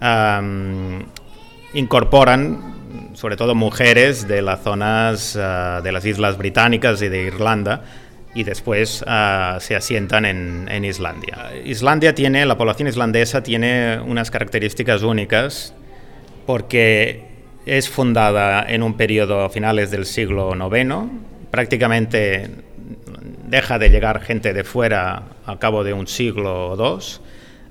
um, 0.01 1.03
incorporan 1.74 2.80
sobre 3.21 3.37
todo 3.37 3.53
mujeres 3.53 4.27
de 4.27 4.41
las 4.41 4.63
zonas 4.63 5.35
uh, 5.35 5.83
de 5.83 5.91
las 5.91 6.03
islas 6.05 6.39
británicas 6.39 7.03
y 7.03 7.07
de 7.07 7.21
Irlanda 7.21 7.83
y 8.33 8.43
después 8.43 9.03
uh, 9.03 9.59
se 9.59 9.75
asientan 9.75 10.25
en, 10.25 10.67
en, 10.67 10.83
Islandia. 10.83 11.51
Islandia 11.63 12.15
tiene, 12.15 12.47
la 12.47 12.57
población 12.57 12.87
islandesa 12.87 13.43
tiene 13.43 13.99
unas 13.99 14.31
características 14.31 15.03
únicas 15.03 15.75
porque 16.47 17.25
es 17.67 17.89
fundada 17.89 18.65
en 18.67 18.81
un 18.81 18.97
periodo 18.97 19.41
a 19.41 19.51
finales 19.51 19.91
del 19.91 20.07
siglo 20.07 20.55
IX, 20.55 21.11
prácticamente 21.51 22.49
deja 23.45 23.77
de 23.77 23.89
llegar 23.89 24.21
gente 24.21 24.51
de 24.51 24.63
fuera 24.63 25.25
a 25.45 25.59
cabo 25.59 25.83
de 25.83 25.93
un 25.93 26.07
siglo 26.07 26.69
o 26.69 26.75
dos 26.75 27.21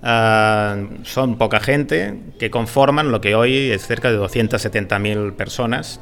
Ah, 0.02 0.76
son 1.02 1.36
poca 1.36 1.60
gente 1.60 2.14
que 2.38 2.50
conforman 2.50 3.12
lo 3.12 3.20
que 3.20 3.34
hoy 3.34 3.70
es 3.70 3.86
cerca 3.86 4.10
de 4.10 4.18
270.000 4.18 5.34
personas 5.34 6.00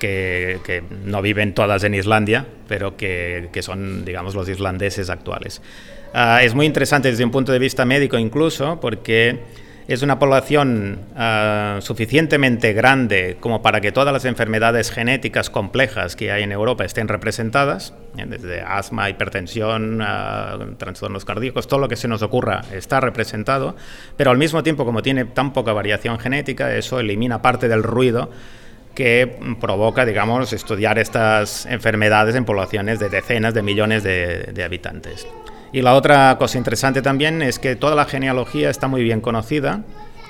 que, 0.00 0.82
no 1.04 1.22
viven 1.22 1.54
todas 1.54 1.84
en 1.84 1.94
Islandia, 1.94 2.46
pero 2.66 2.96
que, 2.96 3.48
son, 3.60 4.04
digamos, 4.04 4.34
los 4.34 4.48
islandeses 4.48 5.10
actuales. 5.10 5.62
Ah, 6.12 6.42
es 6.42 6.54
muy 6.54 6.66
interesante 6.66 7.10
desde 7.10 7.24
un 7.24 7.30
punto 7.30 7.52
de 7.52 7.60
vista 7.60 7.84
médico 7.84 8.18
incluso, 8.18 8.80
porque 8.80 9.38
es 9.92 10.02
una 10.02 10.18
población 10.18 11.00
ah, 11.16 11.78
suficientemente 11.80 12.72
grande 12.72 13.36
como 13.40 13.62
para 13.62 13.80
que 13.80 13.92
todas 13.92 14.12
las 14.12 14.24
enfermedades 14.24 14.90
genéticas 14.90 15.50
complejas 15.50 16.16
que 16.16 16.30
hay 16.30 16.42
en 16.44 16.52
Europa 16.52 16.84
estén 16.84 17.08
representadas, 17.08 17.94
¿eh? 18.16 18.24
desde 18.26 18.60
asma, 18.60 19.10
hipertensión, 19.10 20.00
ah, 20.02 20.58
trastornos 20.78 21.24
cardíacos, 21.24 21.66
todo 21.66 21.80
lo 21.80 21.88
que 21.88 21.96
se 21.96 22.08
nos 22.08 22.22
ocurra 22.22 22.62
está 22.72 23.00
representado, 23.00 23.74
pero 24.16 24.30
al 24.30 24.38
mismo 24.38 24.62
tiempo 24.62 24.84
como 24.84 25.02
tiene 25.02 25.24
tan 25.24 25.52
poca 25.52 25.72
variación 25.72 26.18
genética, 26.18 26.74
eso 26.74 27.00
elimina 27.00 27.42
parte 27.42 27.68
del 27.68 27.82
ruido 27.82 28.30
que 28.94 29.38
provoca, 29.60 30.04
digamos, 30.04 30.52
estudiar 30.52 30.98
estas 30.98 31.66
enfermedades 31.66 32.34
en 32.34 32.44
poblaciones 32.44 32.98
de 32.98 33.08
decenas 33.08 33.54
de 33.54 33.62
millones 33.62 34.02
de, 34.02 34.62
habitantes. 34.64 35.26
Y 35.72 35.82
la 35.82 35.94
otra 35.94 36.36
cosa 36.38 36.58
interesante 36.58 37.00
también 37.00 37.42
es 37.42 37.58
que 37.58 37.76
toda 37.76 37.94
la 37.94 38.04
genealogía 38.04 38.70
está 38.70 38.88
muy 38.88 39.04
bien 39.04 39.20
conocida, 39.20 39.84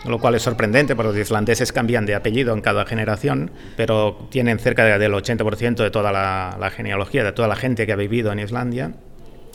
lo 0.05 0.19
cual 0.19 0.35
es 0.35 0.43
sorprendente 0.43 0.95
porque 0.95 1.13
los 1.13 1.19
islandeses 1.19 1.73
cambian 1.73 2.05
de 2.05 2.15
apellido 2.15 2.53
en 2.53 2.61
cada 2.61 2.85
generación, 2.85 3.51
pero 3.77 4.29
tienen 4.31 4.59
cerca 4.59 4.99
del 4.99 5.13
80% 5.13 5.77
de 5.77 5.91
toda 5.91 6.13
la, 6.13 6.71
genealogía, 6.71 7.25
de 7.25 7.33
toda 7.33 7.49
la 7.49 7.57
gente 7.57 7.87
que 7.87 7.93
ha 7.93 7.97
vivido 7.97 8.33
en 8.33 8.41
Islandia. 8.41 8.93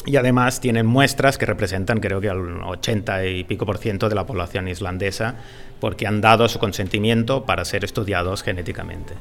Y 0.07 0.17
además 0.17 0.59
tienen 0.59 0.85
muestras 0.85 1.37
que 1.37 1.47
representan 1.47 1.99
creo 1.99 2.21
que 2.21 2.29
al 2.29 2.61
80 2.63 3.25
y 3.25 3.43
pico 3.43 3.65
por 3.65 3.79
ciento 3.79 4.07
de 4.07 4.13
la 4.13 4.25
población 4.25 4.67
islandesa 4.67 5.35
porque 5.79 6.05
han 6.05 6.21
dado 6.21 6.47
su 6.47 6.59
consentimiento 6.59 7.45
para 7.45 7.65
ser 7.65 7.83
estudiados 7.83 8.43
genéticamente. 8.43 9.13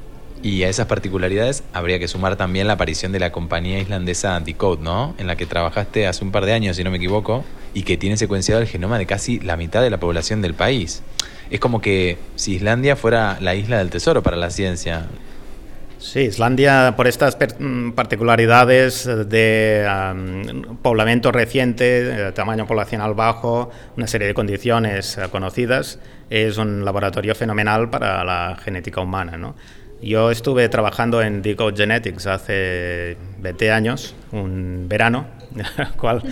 Y 0.44 0.62
a 0.62 0.68
esas 0.68 0.86
particularidades 0.88 1.64
habría 1.72 1.98
que 1.98 2.06
sumar 2.06 2.36
también 2.36 2.66
la 2.66 2.74
aparición 2.74 3.12
de 3.12 3.18
la 3.18 3.32
compañía 3.32 3.78
islandesa 3.78 4.38
Decode, 4.40 4.82
¿no? 4.82 5.14
En 5.16 5.26
la 5.26 5.36
que 5.36 5.46
trabajaste 5.46 6.06
hace 6.06 6.22
un 6.22 6.32
par 6.32 6.44
de 6.44 6.52
años, 6.52 6.76
si 6.76 6.84
no 6.84 6.90
me 6.90 6.98
equivoco, 6.98 7.46
y 7.72 7.82
que 7.84 7.96
tiene 7.96 8.18
secuenciado 8.18 8.60
el 8.60 8.68
genoma 8.68 8.98
de 8.98 9.06
casi 9.06 9.40
la 9.40 9.56
mitad 9.56 9.80
de 9.80 9.88
la 9.88 9.98
población 9.98 10.42
del 10.42 10.52
país. 10.52 11.02
Es 11.50 11.60
como 11.60 11.80
que 11.80 12.18
si 12.36 12.56
Islandia 12.56 12.94
fuera 12.94 13.38
la 13.40 13.54
isla 13.54 13.78
del 13.78 13.88
tesoro 13.88 14.22
para 14.22 14.36
la 14.36 14.50
ciencia. 14.50 15.06
Sí, 15.96 16.20
Islandia, 16.20 16.92
por 16.94 17.06
estas 17.06 17.38
mm, 17.58 17.92
particularidades 17.92 19.06
de 19.06 19.88
poblamiento 20.82 21.32
reciente, 21.32 22.32
tamaño 22.32 22.66
poblacional 22.66 23.14
bajo, 23.14 23.70
una 23.96 24.06
serie 24.06 24.26
de 24.26 24.34
condiciones 24.34 25.16
eh, 25.16 25.22
conocidas, 25.30 26.00
es 26.28 26.58
un 26.58 26.84
laboratorio 26.84 27.34
fenomenal 27.34 27.88
para 27.88 28.22
la 28.24 28.58
genética 28.62 29.00
humana. 29.00 29.38
¿no? 29.38 29.54
Yo 30.04 30.30
estuve 30.30 30.68
trabajando 30.68 31.22
en 31.22 31.40
Decode 31.40 31.78
Genetics 31.78 32.26
hace 32.26 33.16
20 33.38 33.70
años, 33.70 34.14
un 34.32 34.84
verano, 34.86 35.26
cual 35.96 36.22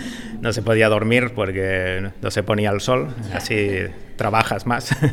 no 0.43 0.53
se 0.53 0.61
podía 0.61 0.91
dormir 0.91 1.33
porque 1.35 2.11
no 2.21 2.31
se 2.31 2.43
ponía 2.43 2.71
el 2.71 2.83
sol, 2.83 3.09
así 3.35 3.87
trabajas 4.17 4.67
más. 4.67 4.95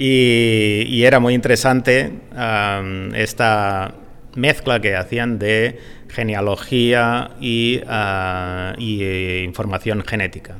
Y, 0.00 1.02
era 1.02 1.18
muy 1.18 1.34
interesante 1.34 2.12
esta 3.16 3.94
mezcla 4.36 4.78
que 4.78 4.94
hacían 4.94 5.40
de 5.40 5.80
genealogía 6.08 7.32
y, 7.40 7.80
ah, 7.88 8.74
eh, 8.78 9.42
información 9.44 10.04
genética. 10.04 10.58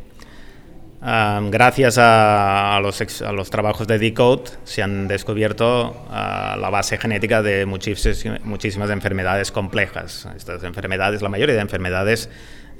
Gracias 1.00 1.96
a, 1.98 2.80
los, 2.82 3.50
trabajos 3.50 3.86
de 3.86 3.98
Decode 3.98 4.50
se 4.64 4.82
han 4.82 5.08
descubierto 5.08 6.06
ah, 6.10 6.56
la 6.60 6.70
base 6.70 6.98
genética 6.98 7.42
de 7.42 7.66
muchísimas, 7.66 8.90
enfermedades 8.90 9.52
complejas. 9.52 10.28
Estas 10.36 10.64
enfermedades, 10.64 11.22
la 11.22 11.28
mayoría 11.28 11.54
de 11.54 11.60
enfermedades 11.60 12.28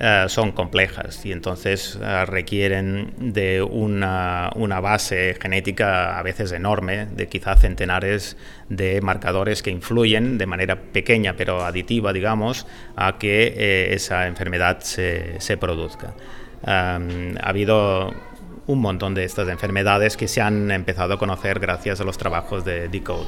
eh, 0.01 0.25
son 0.29 0.53
complejas 0.53 1.25
y 1.27 1.33
entonces 1.33 1.99
eh, 2.01 2.25
requieren 2.27 3.15
de 3.19 3.63
una, 3.63 4.51
base 4.81 5.37
genética 5.41 6.19
a 6.19 6.23
veces 6.23 6.53
enorme, 6.53 7.07
de 7.07 7.29
quizá 7.29 7.57
centenares 7.57 8.37
de 8.69 9.01
marcadores 9.01 9.63
que 9.63 9.71
influyen 9.71 10.39
de 10.39 10.47
manera 10.47 10.77
pequeña 10.93 11.35
pero 11.37 11.65
aditiva, 11.65 12.13
digamos, 12.13 12.67
a 12.97 13.19
que 13.19 13.55
eh, 13.57 13.95
esa 13.95 14.27
enfermedad 14.27 14.81
se 14.81 15.57
produzca. 15.59 16.15
Ha 16.65 16.99
habido 17.43 18.13
un 18.67 18.81
montón 18.81 19.15
de 19.15 19.25
estas 19.25 19.49
enfermedades 19.49 20.17
que 20.17 20.29
se 20.29 20.41
han 20.41 20.71
empezado 20.71 21.15
a 21.15 21.19
conocer 21.19 21.59
gracias 21.59 22.01
a 22.01 22.05
los 22.05 22.19
trabajos 22.19 22.65
de 22.65 22.89
Decode. 22.89 23.27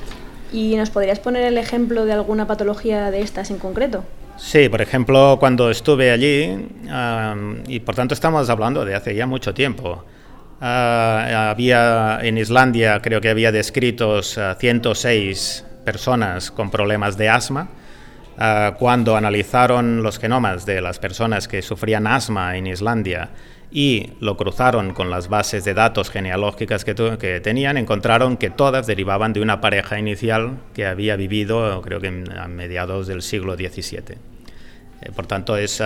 ¿Y 0.52 0.76
nos 0.76 0.90
podrías 0.90 1.18
poner 1.18 1.44
el 1.44 1.58
ejemplo 1.58 2.04
de 2.04 2.12
alguna 2.12 2.46
patología 2.46 3.10
de 3.10 3.22
estas 3.22 3.50
en 3.50 3.58
concreto? 3.58 4.04
Sí, 4.36 4.68
por 4.68 4.80
ejemplo, 4.82 5.36
cuando 5.38 5.70
estuve 5.70 6.10
allí, 6.10 6.66
y 7.68 7.80
por 7.80 7.94
tanto 7.94 8.14
estamos 8.14 8.48
hablando 8.50 8.84
de 8.84 8.94
hace 8.94 9.14
ya 9.14 9.26
mucho 9.26 9.54
tiempo, 9.54 10.04
ah, 10.60 11.50
había 11.50 12.18
en 12.22 12.38
Islandia, 12.38 13.00
creo 13.00 13.20
que 13.20 13.28
había 13.28 13.52
descritos 13.52 14.38
106 14.58 15.64
personas 15.84 16.50
con 16.50 16.70
problemas 16.70 17.16
de 17.16 17.28
asma. 17.28 17.68
Ah, 18.42 18.74
cuando 18.78 19.16
analizaron 19.16 20.02
los 20.02 20.18
genomas 20.18 20.64
de 20.64 20.80
las 20.80 20.98
personas 20.98 21.46
que 21.46 21.60
sufrían 21.60 22.06
asma 22.06 22.56
en 22.56 22.68
Islandia 22.68 23.28
y 23.70 24.14
lo 24.18 24.38
cruzaron 24.38 24.94
con 24.94 25.10
las 25.10 25.28
bases 25.28 25.62
de 25.66 25.74
datos 25.74 26.08
genealógicas 26.08 26.86
que, 26.86 26.94
tenían, 27.42 27.76
encontraron 27.76 28.38
que 28.38 28.48
todas 28.48 28.86
derivaban 28.86 29.34
de 29.34 29.42
una 29.42 29.60
pareja 29.60 29.98
inicial 29.98 30.56
que 30.72 30.86
había 30.86 31.16
vivido, 31.16 31.82
creo 31.82 32.00
que 32.00 32.24
a 32.34 32.48
mediados 32.48 33.06
del 33.08 33.20
siglo 33.20 33.56
XVII. 33.56 34.16
Eh, 35.02 35.12
por 35.14 35.26
tanto, 35.26 35.58
es 35.58 35.78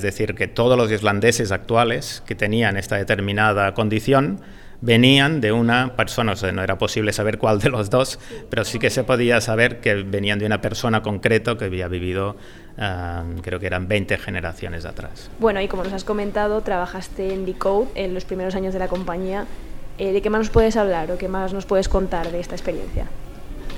decir, 0.00 0.34
que 0.34 0.48
todos 0.48 0.78
los 0.78 0.90
islandeses 0.90 1.52
actuales 1.52 2.22
que 2.26 2.34
tenían 2.34 2.78
esta 2.78 2.96
determinada 2.96 3.74
condición 3.74 4.40
venían 4.80 5.40
de 5.40 5.52
una 5.52 5.94
persona, 5.96 6.32
o 6.32 6.36
sea, 6.36 6.52
no 6.52 6.62
era 6.62 6.78
posible 6.78 7.12
saber 7.12 7.38
cuál 7.38 7.58
de 7.58 7.68
los 7.68 7.90
dos, 7.90 8.18
pero 8.48 8.64
sí 8.64 8.78
que 8.78 8.90
se 8.90 9.04
podía 9.04 9.40
saber 9.40 9.80
que 9.80 9.94
venían 9.94 10.38
de 10.38 10.46
una 10.46 10.60
persona 10.60 11.02
concreta 11.02 11.56
que 11.56 11.66
había 11.66 11.88
vivido, 11.88 12.36
ah, 12.78 13.24
creo 13.42 13.60
que 13.60 13.66
eran 13.66 13.88
20 13.88 14.18
generaciones 14.18 14.84
atrás. 14.84 15.30
Bueno, 15.38 15.60
y 15.60 15.68
como 15.68 15.84
nos 15.84 15.92
has 15.92 16.04
comentado, 16.04 16.60
trabajaste 16.62 17.32
en 17.32 17.46
Decode 17.46 17.88
en 17.94 18.14
los 18.14 18.24
primeros 18.24 18.54
años 18.54 18.72
de 18.72 18.78
la 18.78 18.88
compañía. 18.88 19.46
Eh, 19.98 20.12
¿De 20.12 20.22
qué 20.22 20.30
más 20.30 20.40
nos 20.40 20.50
puedes 20.50 20.76
hablar 20.76 21.10
o 21.10 21.18
qué 21.18 21.28
más 21.28 21.52
nos 21.52 21.66
puedes 21.66 21.88
contar 21.88 22.32
de 22.32 22.40
esta 22.40 22.54
experiencia? 22.54 23.06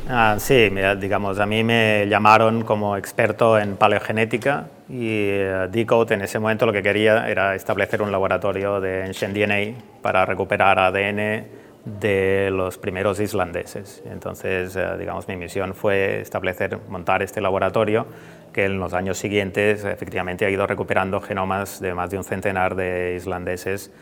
Ah, 0.08 0.36
sí, 0.40 0.68
digamos, 0.98 1.38
a 1.38 1.46
mí 1.46 1.62
me 1.62 2.06
llamaron 2.08 2.64
como 2.64 2.96
experto 2.96 3.56
en 3.56 3.76
paleogenética 3.76 4.66
y 4.88 5.28
uh, 5.30 5.68
Decode 5.70 6.14
en 6.14 6.22
ese 6.22 6.40
momento 6.40 6.66
lo 6.66 6.72
que 6.72 6.82
quería 6.82 7.28
era 7.28 7.54
establecer 7.54 8.02
un 8.02 8.10
laboratorio 8.10 8.80
de 8.80 9.12
DNA 9.12 10.00
para 10.02 10.26
recuperar 10.26 10.80
ADN 10.80 11.46
de 11.84 12.50
los 12.52 12.78
primeros 12.78 13.20
islandeses. 13.20 14.02
Entonces, 14.04 14.74
eh, 14.74 14.96
digamos, 14.98 15.28
mi 15.28 15.36
misión 15.36 15.72
fue 15.72 16.20
establecer, 16.20 16.78
montar 16.88 17.22
este 17.22 17.40
laboratorio 17.40 18.06
que 18.52 18.64
en 18.64 18.80
los 18.80 18.94
años 18.94 19.18
siguientes 19.18 19.84
efectivamente 19.84 20.44
ha 20.44 20.50
ido 20.50 20.66
recuperando 20.66 21.20
genomas 21.20 21.80
de 21.80 21.94
más 21.94 22.10
de 22.10 22.18
un 22.18 22.24
centenar 22.24 22.74
de 22.74 23.14
islandeses 23.16 23.92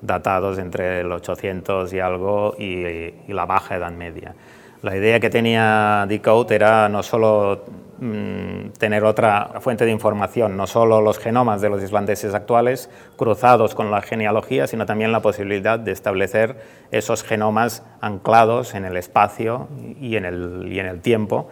datados 0.00 0.58
entre 0.58 1.00
el 1.00 1.12
800 1.12 1.92
y 1.92 2.00
algo 2.00 2.56
y 2.58 3.12
la 3.28 3.44
baja 3.44 3.76
edad 3.76 3.92
media. 3.92 4.34
La 4.82 4.96
idea 4.96 5.20
que 5.20 5.28
tenía 5.28 6.06
Decode 6.08 6.54
era 6.54 6.88
no 6.88 7.02
solo 7.02 7.64
mm, 7.98 8.70
tener 8.78 9.04
otra 9.04 9.60
fuente 9.60 9.84
de 9.84 9.90
información, 9.90 10.56
no 10.56 10.66
solo 10.66 11.02
los 11.02 11.18
genomas 11.18 11.60
de 11.60 11.68
los 11.68 11.82
islandeses 11.82 12.32
actuales 12.32 12.88
cruzados 13.16 13.74
con 13.74 13.90
la 13.90 14.00
genealogía, 14.00 14.66
sino 14.66 14.86
también 14.86 15.12
la 15.12 15.20
posibilidad 15.20 15.78
de 15.78 15.92
establecer 15.92 16.56
esos 16.92 17.22
genomas 17.24 17.82
anclados 18.00 18.74
en 18.74 18.86
el 18.86 18.96
espacio 18.96 19.68
y 20.00 20.16
en 20.16 20.24
el, 20.24 20.72
y 20.72 20.78
en 20.78 20.86
el 20.86 21.02
tiempo 21.02 21.50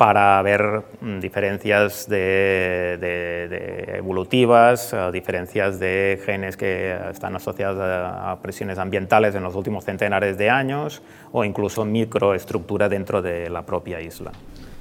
para 0.00 0.40
ver 0.40 0.82
mm, 1.02 1.20
diferencias 1.20 2.08
de, 2.08 2.96
evolutivas, 3.98 4.94
eh, 4.94 5.10
diferencias 5.12 5.78
de 5.78 6.18
genes 6.24 6.56
que 6.56 6.96
están 7.10 7.36
asociados 7.36 7.78
a, 7.78 8.38
presiones 8.40 8.78
ambientales 8.78 9.34
en 9.34 9.42
los 9.42 9.54
últimos 9.54 9.84
centenares 9.84 10.38
de 10.38 10.48
años 10.48 11.02
o 11.32 11.44
incluso 11.44 11.84
microestructura 11.84 12.88
dentro 12.88 13.20
de 13.20 13.50
la 13.50 13.66
propia 13.66 14.00
isla. 14.00 14.32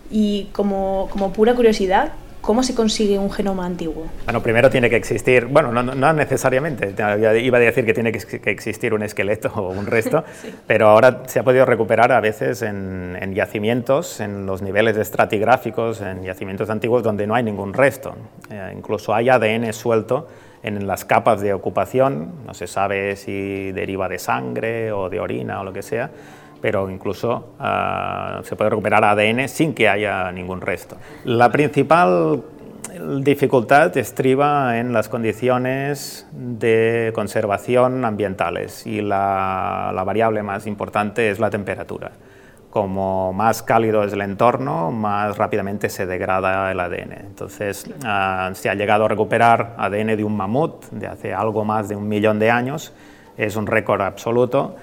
Y 0.10 0.48
como 0.54 1.10
pura 1.36 1.54
curiosidad, 1.54 2.14
¿Cómo 2.50 2.64
se 2.64 2.74
consigue 2.74 3.20
un 3.20 3.30
genoma 3.30 3.64
antiguo? 3.64 4.08
Bueno, 4.26 4.42
primero 4.42 4.72
tiene 4.72 4.90
que 4.90 4.96
existir, 4.96 5.46
bueno, 5.46 5.72
no, 5.72 6.14
necesariamente, 6.14 6.96
iba 7.44 7.58
a 7.60 7.62
decir 7.62 7.86
que 7.86 7.94
tiene 7.94 8.12
que 8.12 8.50
existir 8.50 8.92
un 8.96 9.04
esqueleto 9.04 9.52
o 9.56 9.70
un 9.70 9.86
resto, 9.86 10.24
pero 10.66 10.88
ahora 10.88 11.22
se 11.28 11.38
ha 11.38 11.44
podido 11.44 11.64
recuperar 11.68 12.12
a 12.12 12.20
veces 12.20 12.64
en, 12.64 13.36
yacimientos, 13.36 14.20
en 14.20 14.48
los 14.48 14.64
niveles 14.64 14.98
estratigráficos, 14.98 16.02
en 16.02 16.24
yacimientos 16.24 16.72
antiguos 16.72 17.04
donde 17.04 17.28
no 17.28 17.36
hay 17.36 17.44
ningún 17.44 17.72
resto. 17.72 18.16
Eh, 18.50 18.74
incluso 18.76 19.14
hay 19.14 19.30
ADN 19.30 19.72
suelto 19.72 20.28
en 20.64 20.88
las 20.88 21.06
capas 21.06 21.42
de 21.42 21.54
ocupación, 21.54 22.32
no 22.48 22.56
se 22.56 22.66
sabe 22.66 23.16
si 23.16 23.72
deriva 23.74 24.10
de 24.10 24.18
sangre 24.18 24.92
o 24.92 25.08
de 25.08 25.20
orina 25.20 25.62
o 25.62 25.64
lo 25.64 25.72
que 25.72 25.84
sea, 25.84 26.10
pero 26.62 26.90
incluso 26.90 27.54
ah, 27.60 28.42
se 28.44 28.56
puede 28.56 28.72
recuperar 28.72 29.04
ADN 29.04 29.48
sin 29.48 29.74
que 29.74 29.88
haya 29.88 30.32
ningún 30.32 30.62
resto. 30.62 30.98
La 31.26 31.52
principal 31.52 32.44
dificultad 33.22 33.96
estriba 33.98 34.78
en 34.80 34.94
las 34.94 35.10
condiciones 35.10 36.28
de 36.32 37.12
conservación 37.14 38.04
ambientales 38.06 38.86
y 38.86 39.02
la, 39.02 40.02
variable 40.06 40.44
más 40.44 40.68
importante 40.68 41.30
es 41.30 41.40
la 41.40 41.50
temperatura. 41.50 42.12
Como 42.70 43.34
más 43.34 43.64
cálido 43.64 44.04
es 44.04 44.14
el 44.14 44.22
entorno, 44.22 44.92
más 44.92 45.38
rápidamente 45.38 45.90
se 45.90 46.06
degrada 46.06 46.72
el 46.72 46.80
ADN. 46.80 47.14
Entonces, 47.14 47.90
ah, 48.06 48.52
se 48.54 48.70
ha 48.70 48.76
llegado 48.76 49.06
a 49.06 49.08
recuperar 49.08 49.76
ADN 49.78 50.16
de 50.16 50.24
un 50.24 50.38
mamut 50.38 50.86
de 50.92 51.08
hace 51.08 51.34
algo 51.34 51.66
más 51.66 51.90
de 51.90 51.96
un 51.96 52.08
millón 52.08 52.38
de 52.38 52.52
años. 52.52 52.94
Es 53.38 53.56
un 53.56 53.66
récord 53.66 54.02
absoluto 54.02 54.76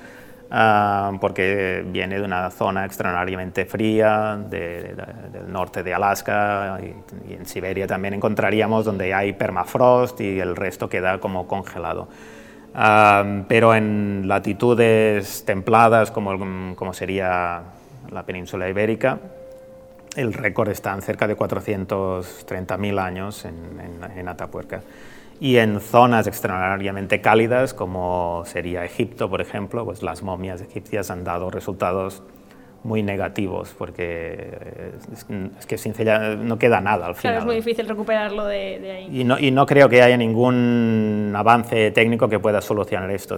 Ah, 0.48 1.12
porque 1.20 1.84
viene 1.84 2.20
de 2.20 2.24
una 2.24 2.50
zona 2.50 2.84
extraordinariamente 2.84 3.64
fría 3.66 4.38
del 4.48 4.94
norte 5.48 5.82
de 5.82 5.92
Alaska 5.92 6.78
y, 7.28 7.32
en 7.32 7.46
Siberia 7.46 7.88
también 7.88 8.14
encontraríamos 8.14 8.84
donde 8.84 9.12
hay 9.12 9.32
permafrost 9.32 10.20
y 10.20 10.38
el 10.38 10.54
resto 10.54 10.88
queda 10.88 11.18
como 11.18 11.48
congelado. 11.48 12.08
Ah, 12.74 13.42
pero 13.48 13.74
en 13.74 14.28
latitudes 14.28 15.44
templadas 15.44 16.12
como, 16.12 16.92
sería 16.92 17.62
la 18.12 18.22
península 18.22 18.68
ibérica, 18.68 19.18
el 20.14 20.32
récord 20.32 20.68
está 20.68 20.94
en 20.94 21.02
cerca 21.02 21.26
de 21.26 21.36
430.000 21.36 23.00
años 23.00 23.44
en, 23.44 23.80
en, 23.80 24.18
en 24.18 24.28
Atapuerca 24.28 24.80
y 25.40 25.56
en 25.56 25.80
zonas 25.80 26.26
extraordinariamente 26.26 27.20
cálidas, 27.20 27.74
como 27.74 28.42
sería 28.46 28.84
Egipto, 28.84 29.28
por 29.28 29.40
ejemplo, 29.40 29.84
pues 29.84 30.02
las 30.02 30.22
momias 30.22 30.60
egipcias 30.60 31.10
han 31.10 31.24
dado 31.24 31.50
resultados 31.50 32.22
muy 32.86 33.02
negativos, 33.02 33.74
porque 33.76 34.92
es, 35.12 35.66
que 35.66 35.76
sinceramente 35.76 36.44
no 36.44 36.58
queda 36.58 36.80
nada 36.80 37.06
al 37.06 37.14
final. 37.16 37.34
Claro, 37.34 37.38
es 37.40 37.44
muy 37.44 37.56
difícil 37.56 37.88
recuperarlo 37.88 38.46
de, 38.46 38.90
ahí. 38.90 39.20
Y 39.20 39.24
no, 39.24 39.38
y 39.38 39.50
no, 39.50 39.66
creo 39.66 39.88
que 39.88 40.02
haya 40.02 40.16
ningún 40.16 41.32
avance 41.36 41.90
técnico 41.90 42.28
que 42.28 42.38
pueda 42.38 42.60
solucionar 42.60 43.10
esto. 43.10 43.36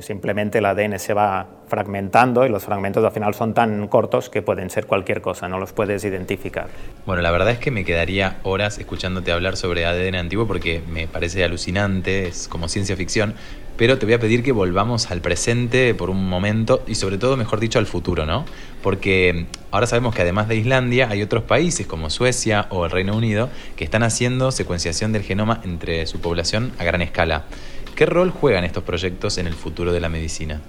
Simplemente 0.00 0.58
el 0.58 0.66
ADN 0.66 0.98
se 0.98 1.14
va 1.14 1.46
fragmentando 1.66 2.44
y 2.44 2.48
los 2.48 2.64
fragmentos 2.64 3.04
al 3.04 3.12
final 3.12 3.34
son 3.34 3.54
tan 3.54 3.88
cortos 3.88 4.28
que 4.28 4.42
pueden 4.42 4.70
ser 4.70 4.86
cualquier 4.86 5.20
cosa, 5.20 5.48
no 5.48 5.58
los 5.58 5.72
puedes 5.72 6.04
identificar. 6.04 6.68
Bueno, 7.06 7.22
la 7.22 7.30
verdad 7.30 7.50
es 7.50 7.58
que 7.58 7.70
me 7.70 7.84
quedaría 7.84 8.38
horas 8.42 8.78
escuchándote 8.78 9.32
hablar 9.32 9.56
sobre 9.56 9.86
ADN 9.86 10.16
antiguo 10.16 10.46
porque 10.46 10.82
me 10.88 11.08
parece 11.08 11.42
alucinante, 11.42 12.28
es 12.28 12.48
como 12.48 12.68
ciencia 12.68 12.96
ficción, 12.96 13.34
pero 13.80 13.96
te 13.96 14.04
voy 14.04 14.12
a 14.12 14.18
pedir 14.18 14.42
que 14.42 14.52
volvamos 14.52 15.10
al 15.10 15.22
presente 15.22 15.94
por 15.94 16.10
un 16.10 16.28
momento 16.28 16.84
y 16.86 16.96
sobre 16.96 17.16
todo, 17.16 17.38
mejor 17.38 17.60
dicho, 17.60 17.78
al 17.78 17.86
futuro, 17.86 18.26
¿no? 18.26 18.44
Porque 18.82 19.46
ahora 19.70 19.86
sabemos 19.86 20.14
que 20.14 20.20
además 20.20 20.48
de 20.48 20.56
Islandia 20.56 21.08
hay 21.08 21.22
otros 21.22 21.44
países 21.44 21.86
como 21.86 22.10
Suecia 22.10 22.66
o 22.68 22.84
el 22.84 22.90
Reino 22.90 23.16
Unido 23.16 23.48
que 23.76 23.84
están 23.84 24.02
haciendo 24.02 24.52
secuenciación 24.52 25.12
del 25.12 25.22
genoma 25.22 25.62
entre 25.64 26.04
su 26.04 26.20
población 26.20 26.72
a 26.78 26.84
gran 26.84 27.00
escala. 27.00 27.46
¿Qué 27.94 28.04
rol 28.04 28.28
juegan 28.32 28.64
estos 28.64 28.84
proyectos 28.84 29.38
en 29.38 29.46
el 29.46 29.54
futuro 29.54 29.94
de 29.94 30.00
la 30.00 30.10
medicina? 30.10 30.60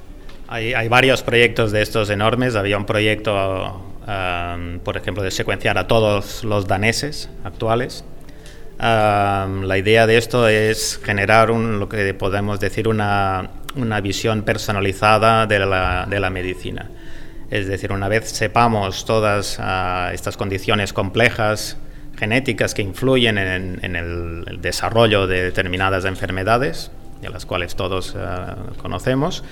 Hay, 0.47 0.87
varios 0.87 1.21
proyectos 1.21 1.73
de 1.73 1.81
estos 1.81 2.09
enormes. 2.11 2.55
Había 2.55 2.77
un 2.77 2.85
proyecto, 2.85 3.93
um, 4.07 4.79
por 4.79 4.95
ejemplo, 4.95 5.21
de 5.21 5.31
secuenciar 5.31 5.77
a 5.77 5.85
todos 5.85 6.45
los 6.45 6.65
daneses 6.65 7.29
actuales 7.43 8.05
la 8.81 9.77
idea 9.77 10.07
de 10.07 10.17
esto 10.17 10.47
es 10.47 11.00
generar 11.03 11.50
lo 11.50 11.88
que 11.88 12.13
podemos 12.13 12.59
decir 12.59 12.88
una, 12.88 13.50
visión 14.01 14.41
personalizada 14.43 15.45
de 15.45 15.59
la, 15.59 16.29
medicina. 16.31 16.89
Es 17.50 17.67
decir, 17.67 17.91
una 17.91 18.07
vez 18.07 18.29
sepamos 18.29 19.05
todas 19.05 19.57
ah, 19.59 20.11
estas 20.13 20.38
condiciones 20.38 20.93
complejas 20.93 21.77
genéticas 22.17 22.73
que 22.73 22.81
influyen 22.81 23.38
en, 23.38 23.95
el, 23.95 24.61
desarrollo 24.61 25.27
de 25.27 25.43
determinadas 25.43 26.05
enfermedades, 26.05 26.91
de 27.21 27.29
las 27.29 27.45
cuales 27.45 27.75
todos 27.75 28.15
ah, 28.17 28.55
conocemos, 28.81 29.44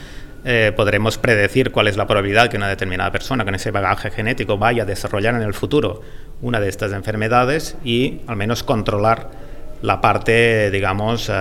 eh, 0.45 0.71
podremos 0.75 1.17
predecir 1.17 1.71
cuál 1.71 1.87
es 1.87 1.97
la 1.97 2.07
probabilidad 2.07 2.49
que 2.49 2.57
una 2.57 2.69
determinada 2.69 3.11
persona 3.11 3.43
con 3.43 3.55
ese 3.55 3.71
bagaje 3.71 4.11
genético 4.11 4.57
vaya 4.57 4.83
a 4.83 4.85
desarrollar 4.85 5.35
en 5.35 5.41
el 5.41 5.53
futuro 5.53 6.01
una 6.41 6.59
de 6.59 6.69
estas 6.69 6.93
enfermedades 6.93 7.75
y 7.83 8.21
al 8.27 8.35
menos 8.35 8.63
controlar 8.63 9.29
la 9.81 10.01
parte, 10.01 10.71
digamos, 10.71 11.29
eh, 11.29 11.33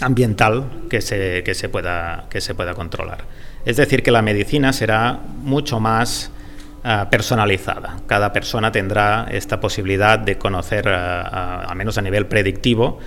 ambiental 0.00 0.64
que 0.88 1.00
se, 1.00 1.42
que, 1.44 1.54
se 1.54 1.68
pueda, 1.68 2.26
que 2.30 2.40
se 2.40 2.54
pueda 2.54 2.74
controlar. 2.74 3.24
Es 3.64 3.76
decir, 3.76 4.02
que 4.02 4.10
la 4.10 4.22
medicina 4.22 4.72
será 4.72 5.18
mucho 5.42 5.78
más 5.78 6.30
eh, 6.84 7.04
personalizada. 7.10 7.98
Cada 8.06 8.32
persona 8.32 8.72
tendrá 8.72 9.28
esta 9.30 9.60
posibilidad 9.60 10.18
de 10.18 10.36
conocer, 10.36 10.88
al 10.88 11.76
menos 11.76 11.96
a 11.96 12.02
nivel 12.02 12.26
predictivo, 12.26 12.98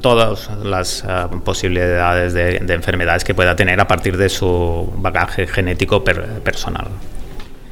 todas 0.00 0.50
las 0.62 1.04
posibilidades 1.44 2.34
de, 2.34 2.56
enfermedades 2.74 3.24
que 3.24 3.34
pueda 3.34 3.56
tener 3.56 3.80
a 3.80 3.88
partir 3.88 4.16
de 4.16 4.28
su 4.28 4.92
bagaje 4.96 5.46
genético 5.46 6.04
personal. 6.04 6.86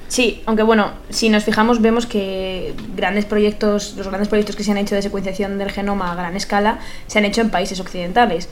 Sí, 0.09 0.42
aunque 0.44 0.62
bueno, 0.62 0.92
si 1.09 1.31
nos 1.31 1.44
fijamos 1.44 1.81
vemos 1.81 2.05
que 2.05 2.75
grandes 2.94 3.25
proyectos, 3.25 3.94
los 3.96 4.09
grandes 4.09 4.29
proyectos 4.29 4.57
que 4.57 4.62
se 4.62 4.70
han 4.70 4.77
hecho 4.77 4.94
de 4.94 5.01
secuenciación 5.01 5.57
del 5.57 5.70
genoma 5.70 6.12
a 6.12 6.14
gran 6.14 6.37
escala 6.37 6.81
se 7.07 7.18
han 7.18 7.25
hecho 7.25 7.40
en 7.40 7.48
países 7.48 7.81
occidentales. 7.81 8.51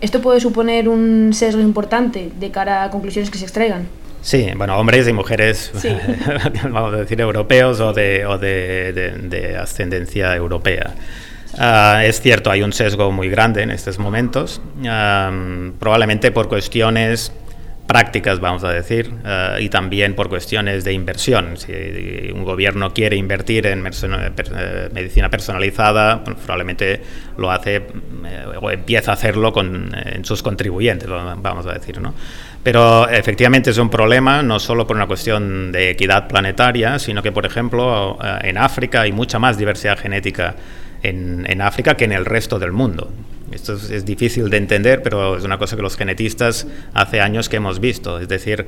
¿Esto 0.00 0.20
puede 0.20 0.40
suponer 0.40 0.88
un 0.88 1.32
sesgo 1.34 1.60
importante 1.60 2.30
de 2.38 2.50
cara 2.52 2.84
a 2.84 2.90
conclusiones 2.90 3.30
que 3.30 3.38
se 3.38 3.44
extraigan? 3.44 3.88
Sí, 4.22 4.50
bueno, 4.56 4.78
hombres 4.78 5.08
y 5.08 5.12
mujeres, 5.12 5.72
vamos 6.62 6.94
a 6.94 6.98
decir, 6.98 7.20
europeos 7.20 7.80
o 7.80 7.92
de, 7.92 8.26
o 8.26 8.38
de, 8.38 9.56
ascendencia 9.60 10.36
europea. 10.36 10.94
Ah, 11.58 12.02
es 12.04 12.20
cierto, 12.20 12.50
hay 12.50 12.62
un 12.62 12.72
sesgo 12.72 13.10
muy 13.10 13.28
grande 13.28 13.62
en 13.62 13.70
estos 13.70 13.98
momentos, 13.98 14.60
probablemente 15.78 16.30
por 16.30 16.48
cuestiones 16.48 17.32
prácticas, 17.90 18.38
vamos 18.38 18.62
a 18.62 18.70
decir, 18.70 19.12
eh, 19.24 19.56
y 19.62 19.68
también 19.68 20.14
por 20.14 20.28
cuestiones 20.28 20.84
de 20.84 20.92
inversión. 20.92 21.56
Si 21.56 21.72
un 22.32 22.44
gobierno 22.44 22.94
quiere 22.94 23.16
invertir 23.16 23.66
en 23.66 23.84
eh, 23.84 24.88
medicina 24.92 25.28
personalizada, 25.28 26.22
probablemente 26.22 27.02
lo 27.36 27.50
hace 27.50 27.76
eh, 27.78 27.82
o 28.62 28.70
empieza 28.70 29.10
a 29.10 29.14
hacerlo 29.14 29.52
con, 29.52 29.92
en 29.92 30.24
sus 30.24 30.40
contribuyentes, 30.40 31.08
vamos 31.08 31.66
a 31.66 31.72
decir. 31.72 32.00
¿no? 32.00 32.14
Pero 32.62 33.08
efectivamente 33.08 33.70
es 33.70 33.78
un 33.78 33.90
problema 33.90 34.40
no 34.40 34.60
solo 34.60 34.86
por 34.86 34.94
una 34.94 35.08
cuestión 35.08 35.72
de 35.72 35.90
equidad 35.90 36.28
planetaria, 36.28 36.96
sino 37.00 37.24
que, 37.24 37.32
por 37.32 37.44
ejemplo, 37.44 38.16
en 38.42 38.56
África 38.56 39.00
hay 39.00 39.10
mucha 39.10 39.40
más 39.40 39.58
diversidad 39.58 39.98
genética 39.98 40.54
en, 41.02 41.60
África 41.60 41.96
que 41.96 42.04
en 42.04 42.12
el 42.12 42.24
resto 42.24 42.58
del 42.58 42.72
mundo. 42.72 43.10
Esto 43.52 43.74
es, 43.74 44.04
difícil 44.04 44.48
de 44.48 44.56
entender, 44.58 45.02
pero 45.02 45.36
es 45.36 45.44
una 45.44 45.58
cosa 45.58 45.76
que 45.76 45.82
los 45.82 45.96
genetistas 45.96 46.66
hace 46.94 47.20
años 47.20 47.48
que 47.48 47.56
hemos 47.56 47.80
visto. 47.80 48.20
Es 48.20 48.28
decir, 48.28 48.66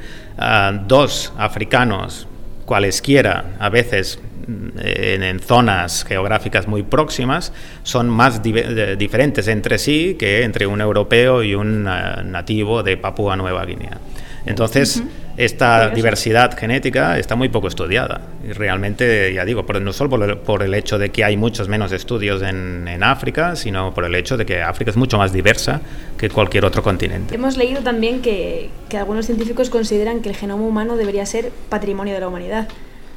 dos 0.87 1.33
africanos, 1.39 2.27
cualesquiera, 2.65 3.55
a 3.61 3.69
veces 3.69 4.19
mm, 4.47 4.69
en, 4.83 5.41
zonas 5.41 6.05
geográficas 6.05 6.67
muy 6.67 6.83
próximas, 6.83 7.53
son 7.85 8.09
más 8.09 8.43
diferentes 8.43 9.47
entre 9.47 9.79
sí 9.79 10.17
que 10.19 10.43
entre 10.43 10.67
un 10.67 10.81
europeo 10.81 11.43
y 11.43 11.55
un 11.55 11.87
ah, 11.87 12.23
nativo 12.25 12.83
de 12.83 12.97
Papúa 12.97 13.37
Nueva 13.37 13.65
Guinea. 13.65 13.99
Entonces, 14.47 15.03
esta 15.37 15.91
diversidad 15.91 16.57
genética 16.59 17.19
está 17.19 17.37
muy 17.37 17.49
poco 17.49 17.69
estudiada. 17.69 18.21
Y 18.47 18.53
realmente, 18.53 19.33
ya 19.33 19.45
digo, 19.45 19.65
no 19.81 19.93
solo 19.93 20.11
por 20.43 20.63
el, 20.63 20.75
hecho 20.75 20.99
de 20.99 21.11
que 21.11 21.25
hay 21.25 21.37
muchos 21.37 21.69
menos 21.69 21.93
estudios 21.93 22.43
en, 22.43 23.03
África, 23.03 23.57
sino 23.57 23.93
por 23.95 24.05
el 24.05 24.15
hecho 24.15 24.37
de 24.37 24.47
que 24.47 24.63
África 24.63 24.91
es 24.91 24.97
mucho 24.97 25.19
más 25.19 25.33
diversa 25.33 25.81
que 26.17 26.29
cualquier 26.29 26.65
otro 26.65 26.83
continente. 26.83 27.35
Hemos 27.35 27.57
leído 27.57 27.83
también 27.83 28.23
que, 28.23 28.71
que 28.89 28.97
algunos 28.97 29.27
científicos 29.27 29.71
consideran 29.71 30.21
que 30.21 30.29
el 30.29 30.37
genoma 30.37 30.63
humano 30.65 30.97
debería 30.97 31.27
ser 31.27 31.51
patrimonio 31.69 32.15
de 32.15 32.21
la 32.21 32.29
humanidad. 32.29 32.69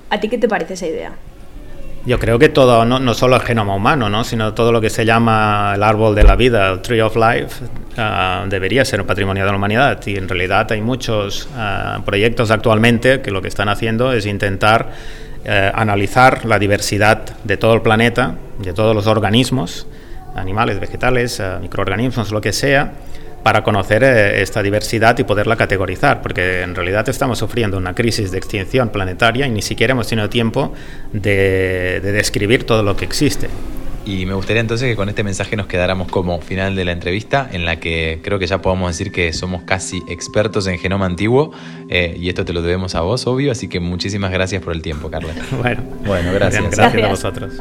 ¿A 0.10 0.20
ti 0.20 0.30
qué 0.30 0.38
te 0.38 0.48
parece 0.48 0.74
esa 0.74 0.88
idea? 0.88 1.14
Yo 2.06 2.20
creo 2.20 2.38
que 2.38 2.50
todo, 2.50 2.86
no, 2.86 3.00
no, 3.00 3.14
solo 3.16 3.36
el 3.36 3.42
genoma 3.42 3.76
humano, 3.76 4.10
¿no? 4.10 4.24
sino 4.24 4.54
todo 4.54 4.72
lo 4.72 4.80
que 4.80 4.92
se 4.92 5.06
llama 5.06 5.74
el 5.76 5.82
árbol 5.82 6.14
de 6.14 6.24
la 6.24 6.36
vida, 6.36 6.72
el 6.72 6.82
Tree 6.82 7.02
of 7.02 7.16
Life, 7.16 7.66
ah, 7.98 8.46
debería 8.48 8.86
ser 8.86 9.06
patrimonio 9.06 9.44
de 9.46 9.52
la 9.52 9.58
humanidad. 9.58 10.00
Y 10.06 10.16
en 10.18 10.28
realidad 10.28 10.72
hay 10.72 10.82
muchos 10.82 11.48
ah, 11.56 12.02
proyectos 12.06 12.52
actualmente 12.52 13.22
que 13.22 13.32
lo 13.32 13.42
que 13.42 13.48
están 13.48 13.70
haciendo 13.70 14.14
es 14.14 14.26
intentar 14.26 14.92
eh, 15.44 15.72
analizar 15.74 16.46
la 16.46 16.58
diversidad 16.58 17.38
de 17.44 17.58
todo 17.58 17.74
el 17.74 17.82
planeta, 17.82 18.36
de 18.60 18.74
todos 18.74 18.96
los 18.96 19.08
organismos, 19.08 19.88
animales, 20.36 20.80
vegetales, 20.80 21.40
ah, 21.40 21.60
microorganismos, 21.62 22.32
lo 22.32 22.42
que 22.42 22.52
sea, 22.52 22.94
para 23.46 23.62
conocer 23.62 24.04
eh, 24.04 24.42
esta 24.42 24.64
diversidad 24.64 25.20
y 25.20 25.24
poderla 25.24 25.56
categorizar, 25.56 26.24
porque 26.24 26.64
en 26.64 26.74
realidad 26.74 27.08
estamos 27.10 27.38
sufriendo 27.38 27.78
una 27.78 27.94
crisis 27.94 28.32
de 28.32 28.40
extinción 28.40 28.90
planetaria 28.90 29.46
y 29.46 29.52
ni 29.52 29.62
siquiera 29.62 29.92
hemos 29.92 30.08
tenido 30.08 30.28
tiempo 30.32 30.74
de, 31.14 32.00
describir 32.02 32.66
todo 32.66 32.82
lo 32.82 32.98
que 32.98 33.06
existe. 33.06 33.48
Y 34.06 34.28
me 34.28 34.36
gustaría 34.36 34.62
entonces 34.62 34.88
que 34.88 34.96
con 34.96 35.10
este 35.10 35.24
mensaje 35.24 35.56
nos 35.56 35.66
quedáramos 35.66 36.08
como 36.08 36.40
final 36.40 36.76
de 36.76 36.86
la 36.86 36.92
entrevista, 36.92 37.50
en 37.52 37.66
la 37.66 37.80
que 37.80 38.20
creo 38.24 38.38
que 38.38 38.46
ya 38.46 38.62
podemos 38.62 38.90
decir 38.90 39.12
que 39.12 39.34
somos 39.34 39.64
casi 39.64 40.04
expertos 40.08 40.68
en 40.68 40.78
genoma 40.78 41.08
antiguo, 41.08 41.52
eh, 41.90 42.16
y 42.20 42.30
esto 42.30 42.46
te 42.46 42.54
lo 42.54 42.62
debemos 42.62 42.94
a 42.94 43.02
vos, 43.02 43.26
obvio, 43.26 43.52
así 43.52 43.68
que 43.68 43.80
muchísimas 43.80 44.32
gracias 44.32 44.62
por 44.62 44.74
el 44.74 44.82
tiempo, 44.82 45.10
Carla. 45.10 45.34
Bueno, 45.66 45.84
bueno 46.06 46.34
gracias. 46.34 46.64
Gracias, 46.64 46.94
gracias 46.94 47.04
a 47.04 47.10
vosotros. 47.10 47.54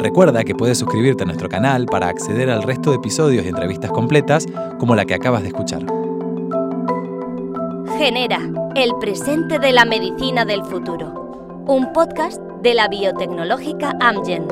Recuerda 0.00 0.44
que 0.44 0.54
puedes 0.54 0.76
suscribirte 0.78 1.22
a 1.22 1.26
nuestro 1.26 1.48
canal 1.48 1.86
para 1.86 2.08
acceder 2.08 2.50
al 2.50 2.62
resto 2.62 2.90
de 2.90 2.96
episodios 2.96 3.44
y 3.44 3.48
entrevistas 3.48 3.90
completas 3.90 4.46
como 4.78 4.94
la 4.94 5.04
que 5.04 5.14
acabas 5.14 5.42
de 5.42 5.48
escuchar. 5.48 5.86
Genera, 7.96 8.40
el 8.74 8.92
presente 8.98 9.60
de 9.60 9.72
la 9.72 9.84
medicina 9.84 10.44
del 10.44 10.64
futuro. 10.64 11.64
Un 11.68 11.92
podcast 11.92 12.40
de 12.60 12.74
la 12.74 12.88
biotecnológica 12.88 13.92
Amgen. 14.00 14.48